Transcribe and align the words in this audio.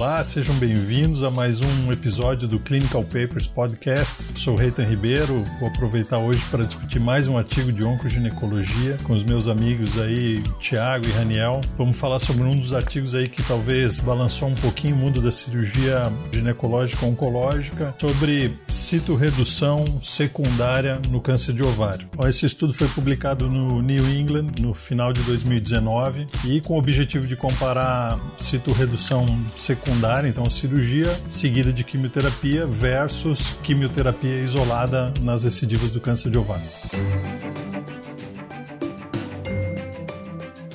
Olá, 0.00 0.24
sejam 0.24 0.54
bem-vindos 0.54 1.22
a 1.22 1.30
mais 1.30 1.60
um 1.60 1.92
episódio 1.92 2.48
do 2.48 2.58
Clinical 2.58 3.02
Papers 3.02 3.46
Podcast. 3.46 4.40
sou 4.40 4.56
Reitan 4.56 4.84
Ribeiro, 4.84 5.44
vou 5.58 5.68
aproveitar 5.68 6.16
hoje 6.16 6.42
para 6.50 6.64
discutir 6.64 6.98
mais 6.98 7.28
um 7.28 7.36
artigo 7.36 7.70
de 7.70 7.84
oncoginecologia 7.84 8.96
com 9.04 9.12
os 9.12 9.22
meus 9.24 9.46
amigos 9.46 10.00
aí, 10.00 10.42
Tiago 10.58 11.06
e 11.06 11.10
Raniel. 11.10 11.60
Vamos 11.76 11.98
falar 11.98 12.18
sobre 12.18 12.44
um 12.44 12.58
dos 12.58 12.72
artigos 12.72 13.14
aí 13.14 13.28
que 13.28 13.42
talvez 13.42 13.98
balançou 13.98 14.48
um 14.48 14.54
pouquinho 14.54 14.96
o 14.96 14.98
mundo 14.98 15.20
da 15.20 15.30
cirurgia 15.30 16.04
ginecológica 16.32 17.04
oncológica, 17.04 17.94
sobre 18.00 18.56
citorredução 18.68 19.84
secundária 20.02 20.98
no 21.10 21.20
câncer 21.20 21.52
de 21.52 21.62
ovário. 21.62 22.08
Esse 22.26 22.46
estudo 22.46 22.72
foi 22.72 22.88
publicado 22.88 23.50
no 23.50 23.82
New 23.82 24.10
England 24.10 24.52
no 24.60 24.72
final 24.72 25.12
de 25.12 25.20
2019 25.24 26.26
e 26.46 26.62
com 26.62 26.76
o 26.76 26.78
objetivo 26.78 27.26
de 27.26 27.36
comparar 27.36 28.18
citorredução 28.38 29.26
secundária 29.54 29.89
então 30.28 30.48
cirurgia 30.48 31.08
seguida 31.28 31.72
de 31.72 31.82
quimioterapia 31.82 32.66
versus 32.66 33.54
quimioterapia 33.62 34.42
isolada 34.42 35.12
nas 35.20 35.44
recidivas 35.44 35.90
do 35.90 36.00
câncer 36.00 36.30
de 36.30 36.38
ovário. 36.38 36.64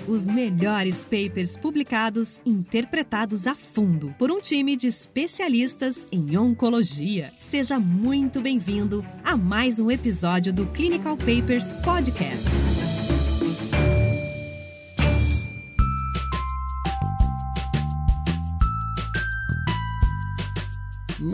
Os 0.08 0.28
melhores 0.28 1.04
papers 1.04 1.58
publicados, 1.58 2.40
interpretados 2.46 3.48
a 3.48 3.56
fundo 3.56 4.14
por 4.20 4.32
um 4.32 4.40
time 4.40 4.76
de 4.76 4.88
especialistas 4.88 6.06
em 6.12 6.38
oncologia. 6.38 7.32
Seja 7.40 7.80
muito 7.80 8.40
bem-vindo 8.42 9.04
a 9.24 9.36
mais 9.36 9.80
um 9.80 9.90
episódio 9.90 10.54
do 10.54 10.68
Clinical 10.68 11.18
Papers 11.18 11.72
Podcast. 11.84 12.85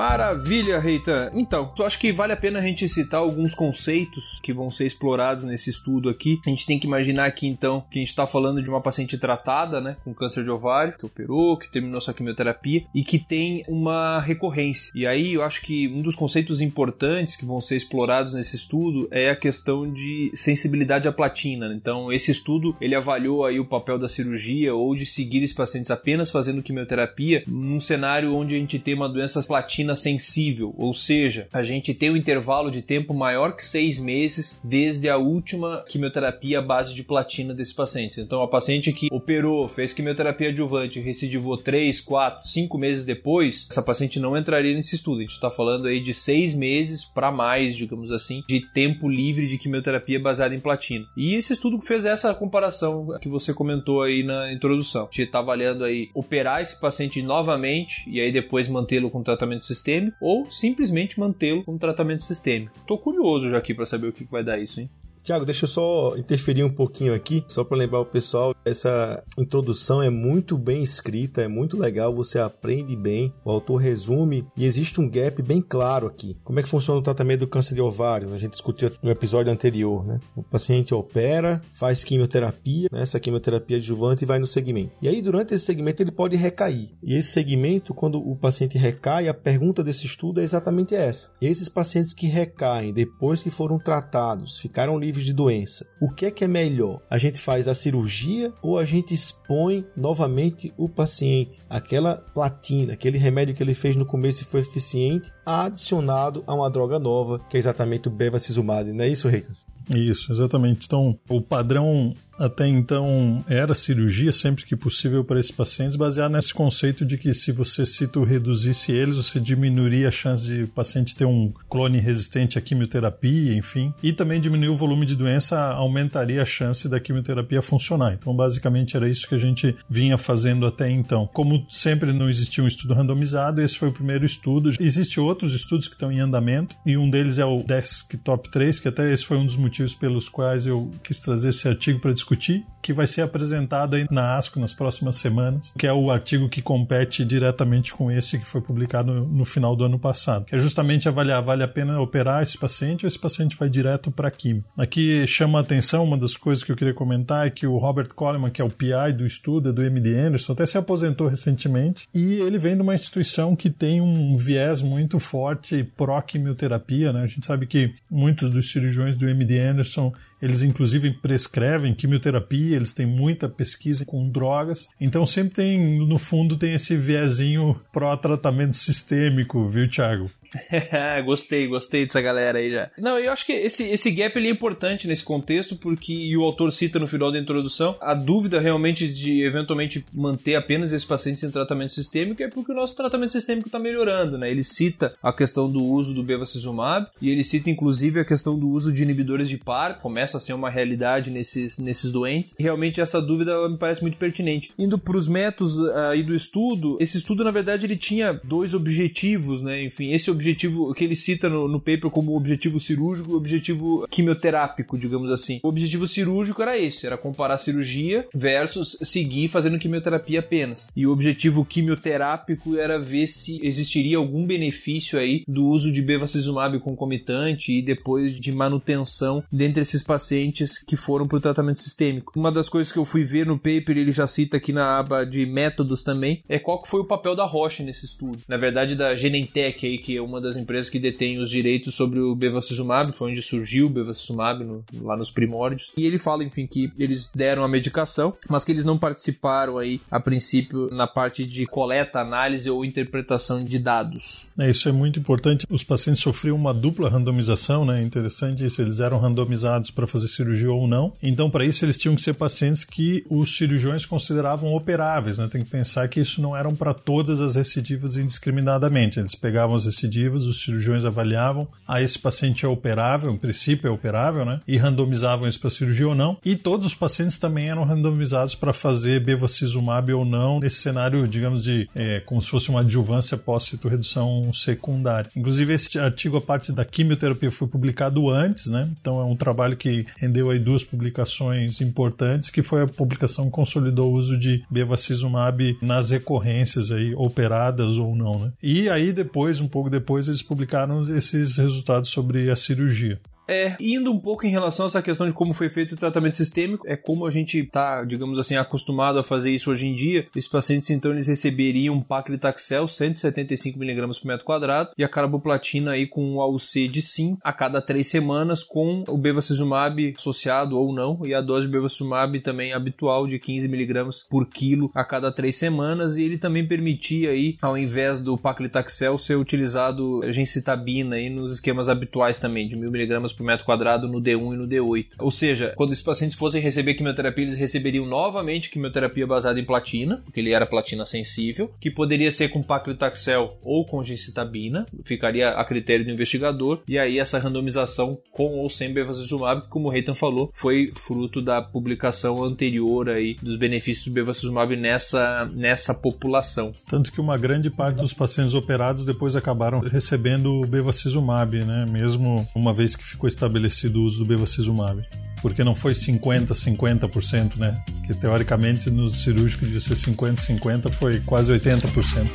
Maravilha, 0.01 0.79
Reita. 0.79 1.31
Então, 1.35 1.71
eu 1.77 1.85
acho 1.85 1.99
que 1.99 2.11
vale 2.11 2.33
a 2.33 2.35
pena 2.35 2.57
a 2.57 2.61
gente 2.63 2.89
citar 2.89 3.19
alguns 3.19 3.53
conceitos 3.53 4.39
que 4.41 4.51
vão 4.51 4.71
ser 4.71 4.87
explorados 4.87 5.43
nesse 5.43 5.69
estudo 5.69 6.09
aqui. 6.09 6.39
A 6.43 6.49
gente 6.49 6.65
tem 6.65 6.79
que 6.79 6.87
imaginar 6.87 7.25
aqui, 7.25 7.45
então, 7.45 7.85
que 7.87 7.99
a 7.99 8.01
gente 8.01 8.09
está 8.09 8.25
falando 8.25 8.63
de 8.63 8.67
uma 8.67 8.81
paciente 8.81 9.15
tratada, 9.19 9.79
né, 9.79 9.97
com 10.03 10.11
câncer 10.11 10.43
de 10.43 10.49
ovário, 10.49 10.97
que 10.97 11.05
operou, 11.05 11.55
que 11.55 11.71
terminou 11.71 12.01
sua 12.01 12.15
quimioterapia 12.15 12.81
e 12.95 13.03
que 13.03 13.19
tem 13.19 13.63
uma 13.67 14.19
recorrência. 14.21 14.91
E 14.95 15.05
aí, 15.05 15.33
eu 15.33 15.43
acho 15.43 15.61
que 15.61 15.87
um 15.87 16.01
dos 16.01 16.15
conceitos 16.15 16.61
importantes 16.61 17.35
que 17.35 17.45
vão 17.45 17.61
ser 17.61 17.75
explorados 17.75 18.33
nesse 18.33 18.55
estudo 18.55 19.07
é 19.11 19.29
a 19.29 19.35
questão 19.35 19.87
de 19.87 20.31
sensibilidade 20.33 21.07
à 21.07 21.11
platina. 21.11 21.71
Então, 21.75 22.11
esse 22.11 22.31
estudo, 22.31 22.75
ele 22.81 22.95
avaliou 22.95 23.45
aí 23.45 23.59
o 23.59 23.65
papel 23.65 23.99
da 23.99 24.09
cirurgia 24.09 24.73
ou 24.73 24.95
de 24.95 25.05
seguir 25.05 25.43
esses 25.43 25.55
pacientes 25.55 25.91
apenas 25.91 26.31
fazendo 26.31 26.63
quimioterapia 26.63 27.43
num 27.45 27.79
cenário 27.79 28.35
onde 28.35 28.55
a 28.55 28.57
gente 28.57 28.79
tem 28.79 28.95
uma 28.95 29.07
doença 29.07 29.43
platina 29.43 29.90
sensível, 29.95 30.73
ou 30.77 30.93
seja, 30.93 31.47
a 31.51 31.63
gente 31.63 31.93
tem 31.93 32.11
um 32.11 32.17
intervalo 32.17 32.71
de 32.71 32.81
tempo 32.81 33.13
maior 33.13 33.55
que 33.55 33.63
seis 33.63 33.99
meses 33.99 34.59
desde 34.63 35.09
a 35.09 35.17
última 35.17 35.83
quimioterapia 35.87 36.59
à 36.59 36.61
base 36.61 36.93
de 36.93 37.03
platina 37.03 37.53
desses 37.53 37.73
pacientes. 37.73 38.17
Então, 38.17 38.41
a 38.41 38.47
paciente 38.47 38.91
que 38.91 39.07
operou, 39.11 39.67
fez 39.67 39.93
quimioterapia 39.93 40.49
adjuvante 40.49 40.99
e 40.99 41.01
recidivou 41.01 41.57
3, 41.57 42.01
4, 42.01 42.47
5 42.47 42.77
meses 42.77 43.05
depois, 43.05 43.67
essa 43.69 43.83
paciente 43.83 44.19
não 44.19 44.37
entraria 44.37 44.73
nesse 44.73 44.95
estudo. 44.95 45.19
A 45.19 45.21
gente 45.21 45.31
está 45.31 45.49
falando 45.49 45.87
aí 45.87 45.99
de 45.99 46.13
seis 46.13 46.53
meses 46.53 47.03
para 47.03 47.31
mais, 47.31 47.75
digamos 47.75 48.11
assim, 48.11 48.43
de 48.47 48.61
tempo 48.73 49.09
livre 49.09 49.47
de 49.47 49.57
quimioterapia 49.57 50.19
baseada 50.19 50.55
em 50.55 50.59
platina. 50.59 51.05
E 51.15 51.35
esse 51.35 51.53
estudo 51.53 51.79
fez 51.81 52.05
essa 52.05 52.33
comparação 52.33 53.17
que 53.21 53.29
você 53.29 53.53
comentou 53.53 54.01
aí 54.01 54.23
na 54.23 54.51
introdução. 54.51 55.03
A 55.03 55.05
gente 55.05 55.23
está 55.23 55.39
avaliando 55.39 55.83
aí 55.83 56.09
operar 56.13 56.61
esse 56.61 56.79
paciente 56.79 57.21
novamente 57.21 58.03
e 58.07 58.19
aí 58.19 58.31
depois 58.31 58.67
mantê-lo 58.67 59.09
com 59.09 59.23
tratamento 59.23 59.65
sistêmico 59.71 60.17
ou 60.19 60.51
simplesmente 60.51 61.19
mantê-lo 61.19 61.63
com 61.63 61.77
tratamento 61.77 62.23
sistêmico. 62.23 62.73
Tô 62.85 62.97
curioso 62.97 63.49
já 63.49 63.57
aqui 63.57 63.73
para 63.73 63.85
saber 63.85 64.07
o 64.07 64.13
que 64.13 64.25
vai 64.25 64.43
dar 64.43 64.59
isso, 64.59 64.79
hein? 64.81 64.89
Tiago, 65.23 65.45
deixa 65.45 65.65
eu 65.65 65.69
só 65.69 66.15
interferir 66.17 66.63
um 66.63 66.69
pouquinho 66.69 67.13
aqui, 67.13 67.43
só 67.47 67.63
para 67.63 67.77
lembrar 67.77 67.99
o 67.99 68.05
pessoal, 68.05 68.55
essa 68.65 69.23
introdução 69.37 70.01
é 70.01 70.09
muito 70.09 70.57
bem 70.57 70.81
escrita, 70.81 71.41
é 71.41 71.47
muito 71.47 71.77
legal, 71.77 72.13
você 72.13 72.39
aprende 72.39 72.95
bem, 72.95 73.33
o 73.45 73.51
autor 73.51 73.77
resume 73.77 74.45
e 74.57 74.65
existe 74.65 74.99
um 74.99 75.09
gap 75.09 75.41
bem 75.41 75.61
claro 75.61 76.07
aqui. 76.07 76.37
Como 76.43 76.59
é 76.59 76.63
que 76.63 76.69
funciona 76.69 76.99
o 76.99 77.03
tratamento 77.03 77.41
do 77.41 77.47
câncer 77.47 77.75
de 77.75 77.81
ovário? 77.81 78.33
A 78.33 78.37
gente 78.37 78.53
discutiu 78.53 78.91
no 79.01 79.11
episódio 79.11 79.51
anterior, 79.51 80.05
né? 80.05 80.19
O 80.35 80.41
paciente 80.41 80.93
opera, 80.93 81.61
faz 81.73 82.03
quimioterapia, 82.03 82.87
né? 82.91 83.01
essa 83.01 83.19
quimioterapia 83.19 83.77
adjuvante 83.77 84.23
e 84.23 84.27
vai 84.27 84.39
no 84.39 84.47
segmento. 84.47 84.91
E 85.01 85.07
aí, 85.07 85.21
durante 85.21 85.53
esse 85.53 85.65
segmento, 85.65 86.01
ele 86.01 86.11
pode 86.11 86.35
recair. 86.35 86.89
E 87.03 87.15
esse 87.15 87.31
segmento, 87.31 87.93
quando 87.93 88.17
o 88.17 88.35
paciente 88.35 88.77
recai, 88.77 89.27
a 89.27 89.33
pergunta 89.33 89.83
desse 89.83 90.05
estudo 90.05 90.41
é 90.41 90.43
exatamente 90.43 90.95
essa. 90.95 91.31
Esses 91.41 91.69
pacientes 91.69 92.13
que 92.13 92.27
recaem 92.27 92.93
depois 92.93 93.43
que 93.43 93.49
foram 93.49 93.77
tratados, 93.77 94.59
ficaram 94.59 94.97
livres 94.97 95.10
de 95.19 95.33
doença. 95.33 95.85
O 95.99 96.09
que 96.09 96.25
é 96.25 96.31
que 96.31 96.43
é 96.43 96.47
melhor? 96.47 97.01
A 97.09 97.17
gente 97.17 97.41
faz 97.41 97.67
a 97.67 97.73
cirurgia 97.73 98.53
ou 98.61 98.77
a 98.77 98.85
gente 98.85 99.13
expõe 99.13 99.85
novamente 99.97 100.73
o 100.77 100.87
paciente? 100.87 101.59
Aquela 101.69 102.15
platina, 102.15 102.93
aquele 102.93 103.17
remédio 103.17 103.55
que 103.55 103.63
ele 103.63 103.73
fez 103.73 103.95
no 103.95 104.05
começo 104.05 104.43
e 104.43 104.45
foi 104.45 104.61
eficiente, 104.61 105.31
adicionado 105.45 106.43
a 106.47 106.55
uma 106.55 106.69
droga 106.69 106.99
nova, 106.99 107.39
que 107.49 107.57
é 107.57 107.59
exatamente 107.59 108.07
o 108.07 108.11
bevacizumab, 108.11 108.91
não 108.93 109.03
é 109.03 109.09
isso, 109.09 109.27
Reitor? 109.27 109.55
Isso, 109.89 110.31
exatamente. 110.31 110.85
Então, 110.85 111.17
o 111.29 111.41
padrão 111.41 112.13
até 112.41 112.67
então 112.67 113.43
era 113.47 113.75
cirurgia 113.75 114.31
sempre 114.31 114.65
que 114.65 114.75
possível 114.75 115.23
para 115.23 115.39
esses 115.39 115.51
pacientes, 115.51 115.95
baseado 115.95 116.31
nesse 116.31 116.53
conceito 116.53 117.05
de 117.05 117.17
que 117.17 117.33
se 117.33 117.51
você 117.51 117.85
cito 117.85 118.23
reduzisse 118.23 118.91
eles, 118.91 119.15
você 119.15 119.39
diminuiria 119.39 120.07
a 120.07 120.11
chance 120.11 120.45
de 120.45 120.63
o 120.63 120.67
paciente 120.67 121.15
ter 121.15 121.25
um 121.25 121.53
clone 121.69 121.99
resistente 121.99 122.57
à 122.57 122.61
quimioterapia, 122.61 123.53
enfim, 123.53 123.93
e 124.01 124.11
também 124.11 124.41
diminuir 124.41 124.69
o 124.69 124.75
volume 124.75 125.05
de 125.05 125.15
doença, 125.15 125.59
aumentaria 125.59 126.41
a 126.41 126.45
chance 126.45 126.89
da 126.89 126.99
quimioterapia 126.99 127.61
funcionar. 127.61 128.13
Então, 128.13 128.35
basicamente 128.35 128.97
era 128.97 129.07
isso 129.07 129.27
que 129.27 129.35
a 129.35 129.37
gente 129.37 129.75
vinha 129.89 130.17
fazendo 130.17 130.65
até 130.65 130.89
então. 130.89 131.29
Como 131.31 131.65
sempre 131.69 132.11
não 132.11 132.27
existia 132.27 132.63
um 132.63 132.67
estudo 132.67 132.93
randomizado, 132.93 133.61
esse 133.61 133.77
foi 133.77 133.89
o 133.89 133.93
primeiro 133.93 134.25
estudo. 134.25 134.71
Existem 134.79 135.23
outros 135.23 135.53
estudos 135.53 135.87
que 135.87 135.93
estão 135.93 136.11
em 136.11 136.19
andamento, 136.19 136.75
e 136.85 136.97
um 136.97 137.09
deles 137.09 137.37
é 137.37 137.45
o 137.45 137.63
Desktop 137.63 138.49
3, 138.49 138.79
que 138.79 138.87
até 138.87 139.11
esse 139.13 139.25
foi 139.25 139.37
um 139.37 139.45
dos 139.45 139.57
motivos 139.57 139.93
pelos 139.93 140.27
quais 140.27 140.65
eu 140.65 140.89
quis 141.03 141.21
trazer 141.21 141.49
esse 141.49 141.67
artigo 141.67 141.99
para 141.99 142.13
discutir 142.13 142.30
discutir, 142.31 142.65
que 142.81 142.93
vai 142.93 143.05
ser 143.05 143.21
apresentado 143.21 143.95
aí 143.95 144.07
na 144.09 144.37
ASCO 144.37 144.59
nas 144.59 144.73
próximas 144.73 145.17
semanas, 145.17 145.73
que 145.77 145.85
é 145.85 145.93
o 145.93 146.09
artigo 146.09 146.49
que 146.49 146.61
compete 146.61 147.25
diretamente 147.25 147.93
com 147.93 148.11
esse 148.11 148.39
que 148.39 148.47
foi 148.47 148.61
publicado 148.61 149.11
no 149.11 149.45
final 149.45 149.75
do 149.75 149.83
ano 149.83 149.99
passado, 149.99 150.45
que 150.45 150.55
é 150.55 150.59
justamente 150.59 151.07
avaliar 151.07 151.41
vale 151.41 151.63
a 151.63 151.67
pena 151.67 151.99
operar 151.99 152.41
esse 152.41 152.57
paciente 152.57 153.05
ou 153.05 153.07
esse 153.07 153.19
paciente 153.19 153.55
vai 153.57 153.69
direto 153.69 154.09
para 154.09 154.31
quimio. 154.31 154.63
Aqui 154.77 155.27
chama 155.27 155.59
a 155.59 155.61
atenção 155.61 156.03
uma 156.03 156.17
das 156.17 156.35
coisas 156.35 156.63
que 156.63 156.71
eu 156.71 156.75
queria 156.75 156.93
comentar 156.93 157.45
é 157.45 157.49
que 157.49 157.67
o 157.67 157.77
Robert 157.77 158.13
Coleman, 158.13 158.49
que 158.49 158.61
é 158.61 158.65
o 158.65 158.69
PI 158.69 159.13
do 159.17 159.25
estudo 159.25 159.69
é 159.69 159.73
do 159.73 159.83
MD 159.83 160.17
Anderson, 160.17 160.53
até 160.53 160.65
se 160.65 160.77
aposentou 160.77 161.27
recentemente 161.27 162.07
e 162.13 162.35
ele 162.35 162.57
vem 162.57 162.75
de 162.75 162.81
uma 162.81 162.95
instituição 162.95 163.55
que 163.55 163.69
tem 163.69 164.01
um 164.01 164.37
viés 164.37 164.81
muito 164.81 165.19
forte 165.19 165.83
pró-quimioterapia, 165.83 167.11
né? 167.11 167.23
A 167.23 167.27
gente 167.27 167.45
sabe 167.45 167.67
que 167.67 167.93
muitos 168.09 168.49
dos 168.49 168.71
cirurgiões 168.71 169.15
do 169.15 169.27
MD 169.27 169.59
Anderson 169.59 170.13
eles, 170.41 170.61
inclusive, 170.61 171.11
prescrevem 171.13 171.93
quimioterapia, 171.93 172.75
eles 172.75 172.93
têm 172.93 173.05
muita 173.05 173.47
pesquisa 173.47 174.05
com 174.05 174.29
drogas. 174.29 174.87
Então, 174.99 175.25
sempre 175.25 175.53
tem, 175.53 175.99
no 176.05 176.17
fundo, 176.17 176.57
tem 176.57 176.73
esse 176.73 176.95
viezinho 176.95 177.79
pró-tratamento 177.91 178.75
sistêmico, 178.75 179.67
viu, 179.67 179.89
Thiago? 179.89 180.29
gostei, 181.23 181.67
gostei 181.67 182.05
dessa 182.05 182.21
galera 182.21 182.59
aí 182.59 182.69
já. 182.69 182.89
Não, 182.97 183.17
eu 183.17 183.31
acho 183.31 183.45
que 183.45 183.53
esse, 183.53 183.83
esse 183.83 184.11
gap 184.11 184.37
ele 184.37 184.49
é 184.49 184.51
importante 184.51 185.07
nesse 185.07 185.23
contexto, 185.23 185.75
porque, 185.75 186.13
e 186.13 186.37
o 186.37 186.43
autor 186.43 186.71
cita 186.71 186.99
no 186.99 187.07
final 187.07 187.31
da 187.31 187.39
introdução, 187.39 187.95
a 188.01 188.13
dúvida 188.13 188.59
realmente 188.59 189.07
de 189.07 189.43
eventualmente 189.43 190.05
manter 190.13 190.55
apenas 190.55 190.91
esses 190.91 191.07
pacientes 191.07 191.43
em 191.43 191.51
tratamento 191.51 191.93
sistêmico 191.93 192.43
é 192.43 192.49
porque 192.49 192.71
o 192.71 192.75
nosso 192.75 192.95
tratamento 192.95 193.31
sistêmico 193.31 193.67
está 193.67 193.79
melhorando, 193.79 194.37
né? 194.37 194.51
Ele 194.51 194.63
cita 194.63 195.15
a 195.21 195.31
questão 195.31 195.71
do 195.71 195.83
uso 195.83 196.13
do 196.13 196.23
bevacizumab 196.23 197.07
e 197.21 197.29
ele 197.29 197.43
cita 197.43 197.69
inclusive 197.69 198.19
a 198.19 198.25
questão 198.25 198.57
do 198.57 198.69
uso 198.69 198.91
de 198.91 199.03
inibidores 199.03 199.47
de 199.47 199.57
par, 199.57 199.99
começa 199.99 200.30
a 200.37 200.39
ser 200.39 200.53
uma 200.53 200.69
realidade 200.69 201.29
nesses, 201.29 201.77
nesses 201.77 202.11
doentes. 202.11 202.55
E 202.57 202.63
realmente 202.63 203.01
essa 203.01 203.21
dúvida 203.21 203.67
me 203.69 203.77
parece 203.77 204.01
muito 204.01 204.17
pertinente. 204.17 204.71
Indo 204.77 204.97
para 204.97 205.17
os 205.17 205.27
métodos 205.27 205.77
aí 206.09 206.23
do 206.23 206.35
estudo, 206.35 206.97
esse 206.99 207.17
estudo 207.17 207.43
na 207.43 207.51
verdade 207.51 207.85
ele 207.85 207.97
tinha 207.97 208.39
dois 208.43 208.73
objetivos, 208.73 209.61
né? 209.61 209.83
Enfim, 209.83 210.11
esse 210.11 210.29
objetivo 210.29 210.93
que 210.93 211.03
ele 211.03 211.15
cita 211.15 211.49
no, 211.49 211.67
no 211.67 211.79
paper 211.79 212.09
como 212.09 212.35
objetivo 212.35 212.79
cirúrgico 212.79 213.35
objetivo 213.35 214.07
quimioterápico, 214.09 214.97
digamos 214.97 215.31
assim. 215.31 215.59
O 215.63 215.67
objetivo 215.67 216.07
cirúrgico 216.07 216.61
era 216.61 216.77
esse, 216.77 217.05
era 217.05 217.17
comparar 217.17 217.57
cirurgia 217.57 218.27
versus 218.33 218.97
seguir 219.03 219.49
fazendo 219.49 219.79
quimioterapia 219.79 220.39
apenas. 220.39 220.87
E 220.95 221.05
o 221.05 221.11
objetivo 221.11 221.65
quimioterápico 221.65 222.77
era 222.77 222.99
ver 222.99 223.27
se 223.27 223.59
existiria 223.63 224.17
algum 224.17 224.45
benefício 224.45 225.19
aí 225.19 225.43
do 225.47 225.65
uso 225.65 225.91
de 225.91 226.01
bevacizumab 226.01 226.79
concomitante 226.79 227.71
e 227.71 227.81
depois 227.81 228.39
de 228.39 228.51
manutenção 228.51 229.43
dentre 229.51 229.81
esses 229.81 230.03
pacientes 230.03 230.20
pacientes 230.21 230.77
que 230.77 230.95
foram 230.95 231.27
para 231.27 231.37
o 231.37 231.41
tratamento 231.41 231.79
sistêmico. 231.79 232.31
Uma 232.35 232.51
das 232.51 232.69
coisas 232.69 232.93
que 232.93 232.99
eu 232.99 233.05
fui 233.05 233.23
ver 233.23 233.45
no 233.45 233.57
paper, 233.57 233.97
ele 233.97 234.11
já 234.11 234.27
cita 234.27 234.57
aqui 234.57 234.71
na 234.71 234.99
aba 234.99 235.25
de 235.25 235.45
métodos 235.47 236.03
também, 236.03 236.43
é 236.47 236.59
qual 236.59 236.81
que 236.81 236.87
foi 236.87 237.01
o 237.01 237.05
papel 237.05 237.35
da 237.35 237.43
Roche 237.43 237.81
nesse 237.81 238.05
estudo. 238.05 238.37
Na 238.47 238.57
verdade, 238.57 238.95
da 238.95 239.15
Genentech 239.15 239.85
aí, 239.85 239.97
que 239.97 240.15
é 240.15 240.21
uma 240.21 240.39
das 240.39 240.55
empresas 240.55 240.89
que 240.89 240.99
detém 240.99 241.39
os 241.39 241.49
direitos 241.49 241.95
sobre 241.95 242.19
o 242.19 242.35
bevacizumab, 242.35 243.11
foi 243.13 243.31
onde 243.31 243.41
surgiu 243.41 243.87
o 243.87 243.89
bevacizumab 243.89 244.63
no, 244.63 244.83
lá 245.01 245.17
nos 245.17 245.31
primórdios. 245.31 245.91
E 245.97 246.05
ele 246.05 246.19
fala, 246.19 246.43
enfim, 246.43 246.67
que 246.67 246.91
eles 246.99 247.31
deram 247.33 247.63
a 247.63 247.67
medicação, 247.67 248.33
mas 248.47 248.63
que 248.63 248.71
eles 248.71 248.85
não 248.85 248.97
participaram 248.97 249.77
aí, 249.77 249.99
a 250.11 250.19
princípio, 250.19 250.89
na 250.91 251.07
parte 251.07 251.45
de 251.45 251.65
coleta, 251.65 252.19
análise 252.19 252.69
ou 252.69 252.85
interpretação 252.85 253.63
de 253.63 253.79
dados. 253.79 254.47
É, 254.59 254.69
isso 254.69 254.87
é 254.87 254.91
muito 254.91 255.19
importante. 255.19 255.65
Os 255.69 255.83
pacientes 255.83 256.21
sofriam 256.21 256.55
uma 256.55 256.73
dupla 256.73 257.09
randomização, 257.09 257.85
né? 257.85 258.01
Interessante 258.03 258.63
isso. 258.63 258.81
Eles 258.81 258.99
eram 258.99 259.17
randomizados 259.17 259.89
para 259.89 260.05
fazer 260.11 260.27
cirurgia 260.27 260.71
ou 260.71 260.87
não. 260.87 261.13
Então, 261.21 261.49
para 261.49 261.65
isso, 261.65 261.85
eles 261.85 261.97
tinham 261.97 262.15
que 262.15 262.21
ser 262.21 262.33
pacientes 262.33 262.83
que 262.83 263.25
os 263.29 263.57
cirurgiões 263.57 264.05
consideravam 264.05 264.73
operáveis, 264.73 265.37
né? 265.37 265.47
Tem 265.51 265.63
que 265.63 265.69
pensar 265.69 266.07
que 266.07 266.19
isso 266.19 266.41
não 266.41 266.55
eram 266.55 266.75
para 266.75 266.93
todas 266.93 267.41
as 267.41 267.55
recidivas 267.55 268.17
indiscriminadamente. 268.17 269.19
Eles 269.19 269.35
pegavam 269.35 269.75
as 269.75 269.85
recidivas, 269.85 270.43
os 270.43 270.63
cirurgiões 270.63 271.05
avaliavam, 271.05 271.67
ah, 271.87 272.01
esse 272.01 272.19
paciente 272.19 272.65
é 272.65 272.67
operável, 272.67 273.31
em 273.31 273.37
princípio 273.37 273.87
é 273.87 273.91
operável, 273.91 274.45
né? 274.45 274.59
E 274.67 274.77
randomizavam 274.77 275.47
isso 275.47 275.59
para 275.59 275.69
cirurgia 275.69 276.07
ou 276.07 276.15
não. 276.15 276.37
E 276.43 276.55
todos 276.55 276.87
os 276.87 276.93
pacientes 276.93 277.37
também 277.37 277.69
eram 277.69 277.83
randomizados 277.83 278.55
para 278.55 278.73
fazer 278.73 279.19
bevacizumab 279.21 280.11
ou 280.13 280.25
não, 280.25 280.59
nesse 280.59 280.77
cenário, 280.77 281.27
digamos, 281.27 281.63
de 281.63 281.87
é, 281.95 282.19
como 282.21 282.41
se 282.41 282.49
fosse 282.49 282.69
uma 282.69 282.81
adjuvância 282.81 283.37
pós-redução 283.37 284.51
secundária. 284.53 285.29
Inclusive, 285.35 285.73
esse 285.73 285.99
artigo, 285.99 286.37
a 286.37 286.41
parte 286.41 286.71
da 286.71 286.85
quimioterapia, 286.85 287.51
foi 287.51 287.67
publicado 287.67 288.29
antes, 288.29 288.67
né? 288.67 288.89
Então 288.99 289.19
é 289.19 289.23
um 289.23 289.35
trabalho 289.35 289.77
que 289.77 290.00
rendeu 290.17 290.49
aí 290.49 290.59
duas 290.59 290.83
publicações 290.83 291.81
importantes, 291.81 292.49
que 292.49 292.61
foi 292.61 292.83
a 292.83 292.87
publicação 292.87 293.45
que 293.45 293.51
consolidou 293.51 294.11
o 294.11 294.15
uso 294.15 294.37
de 294.37 294.63
bevacizumab 294.69 295.77
nas 295.81 296.09
recorrências 296.09 296.91
aí, 296.91 297.13
operadas 297.15 297.97
ou 297.97 298.15
não, 298.15 298.39
né? 298.39 298.51
E 298.61 298.89
aí 298.89 299.11
depois, 299.11 299.61
um 299.61 299.67
pouco 299.67 299.89
depois, 299.89 300.27
eles 300.27 300.41
publicaram 300.41 301.03
esses 301.15 301.57
resultados 301.57 302.09
sobre 302.09 302.49
a 302.49 302.55
cirurgia. 302.55 303.19
É, 303.47 303.75
indo 303.79 304.11
um 304.11 304.19
pouco 304.19 304.45
em 304.45 304.49
relação 304.49 304.85
a 304.85 304.87
essa 304.87 305.01
questão 305.01 305.27
de 305.27 305.33
como 305.33 305.53
foi 305.53 305.69
feito 305.69 305.93
o 305.93 305.97
tratamento 305.97 306.35
sistêmico, 306.35 306.87
é 306.87 306.95
como 306.95 307.25
a 307.25 307.31
gente 307.31 307.63
tá, 307.65 308.03
digamos 308.03 308.39
assim, 308.39 308.55
acostumado 308.55 309.19
a 309.19 309.23
fazer 309.23 309.51
isso 309.51 309.71
hoje 309.71 309.87
em 309.87 309.95
dia. 309.95 310.27
Esses 310.35 310.49
pacientes, 310.49 310.89
então, 310.89 311.11
eles 311.11 311.27
receberiam 311.27 312.01
paclitaxel 312.01 312.85
175mg 312.85 314.19
por 314.19 314.27
metro 314.27 314.45
quadrado 314.45 314.91
e 314.97 315.03
a 315.03 315.09
carboplatina 315.09 315.91
aí 315.91 316.07
com 316.07 316.35
o 316.35 316.41
AUC 316.41 316.87
de 316.87 317.01
sim 317.01 317.37
a 317.43 317.51
cada 317.51 317.81
três 317.81 318.07
semanas 318.07 318.63
com 318.63 319.03
o 319.07 319.17
bevacizumab 319.17 320.13
associado 320.17 320.77
ou 320.77 320.93
não 320.93 321.19
e 321.25 321.33
a 321.33 321.41
dose 321.41 321.67
de 321.67 321.73
bevacizumab 321.73 322.39
também 322.39 322.73
habitual 322.73 323.27
de 323.27 323.39
15mg 323.39 324.25
por 324.29 324.47
quilo 324.47 324.89
a 324.93 325.03
cada 325.03 325.31
três 325.31 325.55
semanas 325.55 326.17
e 326.17 326.23
ele 326.23 326.37
também 326.37 326.67
permitia 326.67 327.31
aí, 327.31 327.57
ao 327.61 327.77
invés 327.77 328.19
do 328.19 328.37
paclitaxel, 328.37 329.17
ser 329.17 329.35
utilizado 329.35 330.21
gencitabina 330.31 331.15
aí 331.15 331.29
nos 331.29 331.53
esquemas 331.53 331.89
habituais 331.89 332.37
também, 332.37 332.67
de 332.67 332.75
1000mg 332.75 333.30
por 333.33 333.43
metro 333.43 333.65
quadrado 333.65 334.07
no 334.07 334.21
D1 334.21 334.53
e 334.53 334.57
no 334.57 334.67
D8. 334.67 335.07
Ou 335.19 335.31
seja, 335.31 335.73
quando 335.75 335.91
esses 335.91 336.03
pacientes 336.03 336.37
fossem 336.37 336.61
receber 336.61 336.93
quimioterapia, 336.93 337.45
eles 337.45 337.57
receberiam 337.57 338.05
novamente 338.05 338.69
quimioterapia 338.69 339.27
baseada 339.27 339.59
em 339.59 339.65
platina, 339.65 340.21
porque 340.23 340.39
ele 340.39 340.53
era 340.53 340.65
platina 340.65 341.05
sensível, 341.05 341.71
que 341.79 341.91
poderia 341.91 342.31
ser 342.31 342.49
com 342.49 342.61
paclitaxel 342.61 343.57
ou 343.63 343.85
com 343.85 344.03
gencitabina, 344.03 344.85
ficaria 345.03 345.49
a 345.49 345.63
critério 345.65 346.05
do 346.05 346.11
investigador, 346.11 346.81
e 346.87 346.97
aí 346.97 347.19
essa 347.19 347.39
randomização 347.39 348.19
com 348.31 348.59
ou 348.59 348.69
sem 348.69 348.93
bevacizumab, 348.93 349.61
que 349.61 349.69
como 349.69 349.87
o 349.87 349.91
Reitan 349.91 350.13
falou, 350.13 350.51
foi 350.53 350.91
fruto 350.95 351.41
da 351.41 351.61
publicação 351.61 352.43
anterior 352.43 353.09
aí 353.09 353.35
dos 353.41 353.57
benefícios 353.57 354.05
do 354.05 354.13
bevacizumab 354.13 354.75
nessa, 354.75 355.45
nessa 355.53 355.93
população. 355.93 356.73
Tanto 356.89 357.11
que 357.11 357.21
uma 357.21 357.37
grande 357.37 357.69
parte 357.69 357.97
dos 357.97 358.13
pacientes 358.13 358.53
operados 358.53 359.05
depois 359.05 359.35
acabaram 359.35 359.79
recebendo 359.79 360.61
o 360.61 360.67
bevacizumab, 360.67 361.63
né? 361.63 361.85
Mesmo 361.89 362.47
uma 362.55 362.73
vez 362.73 362.95
que 362.95 363.03
ficou 363.03 363.20
estabelecido 363.27 364.01
o 364.01 364.03
uso 364.03 364.19
do 364.19 364.25
bevacizumab. 364.25 365.05
Porque 365.41 365.63
não 365.63 365.73
foi 365.73 365.95
50, 365.95 366.53
50%, 366.53 367.57
né? 367.57 367.83
Que 368.05 368.13
teoricamente 368.13 368.89
no 368.89 369.09
cirúrgico 369.09 369.65
devia 369.65 369.81
ser 369.81 369.95
50, 369.95 370.41
50, 370.41 370.89
foi 370.89 371.19
quase 371.21 371.51
80%. 371.51 372.27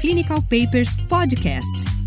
Clinical 0.00 0.42
Papers 0.42 0.96
Podcast. 1.08 1.99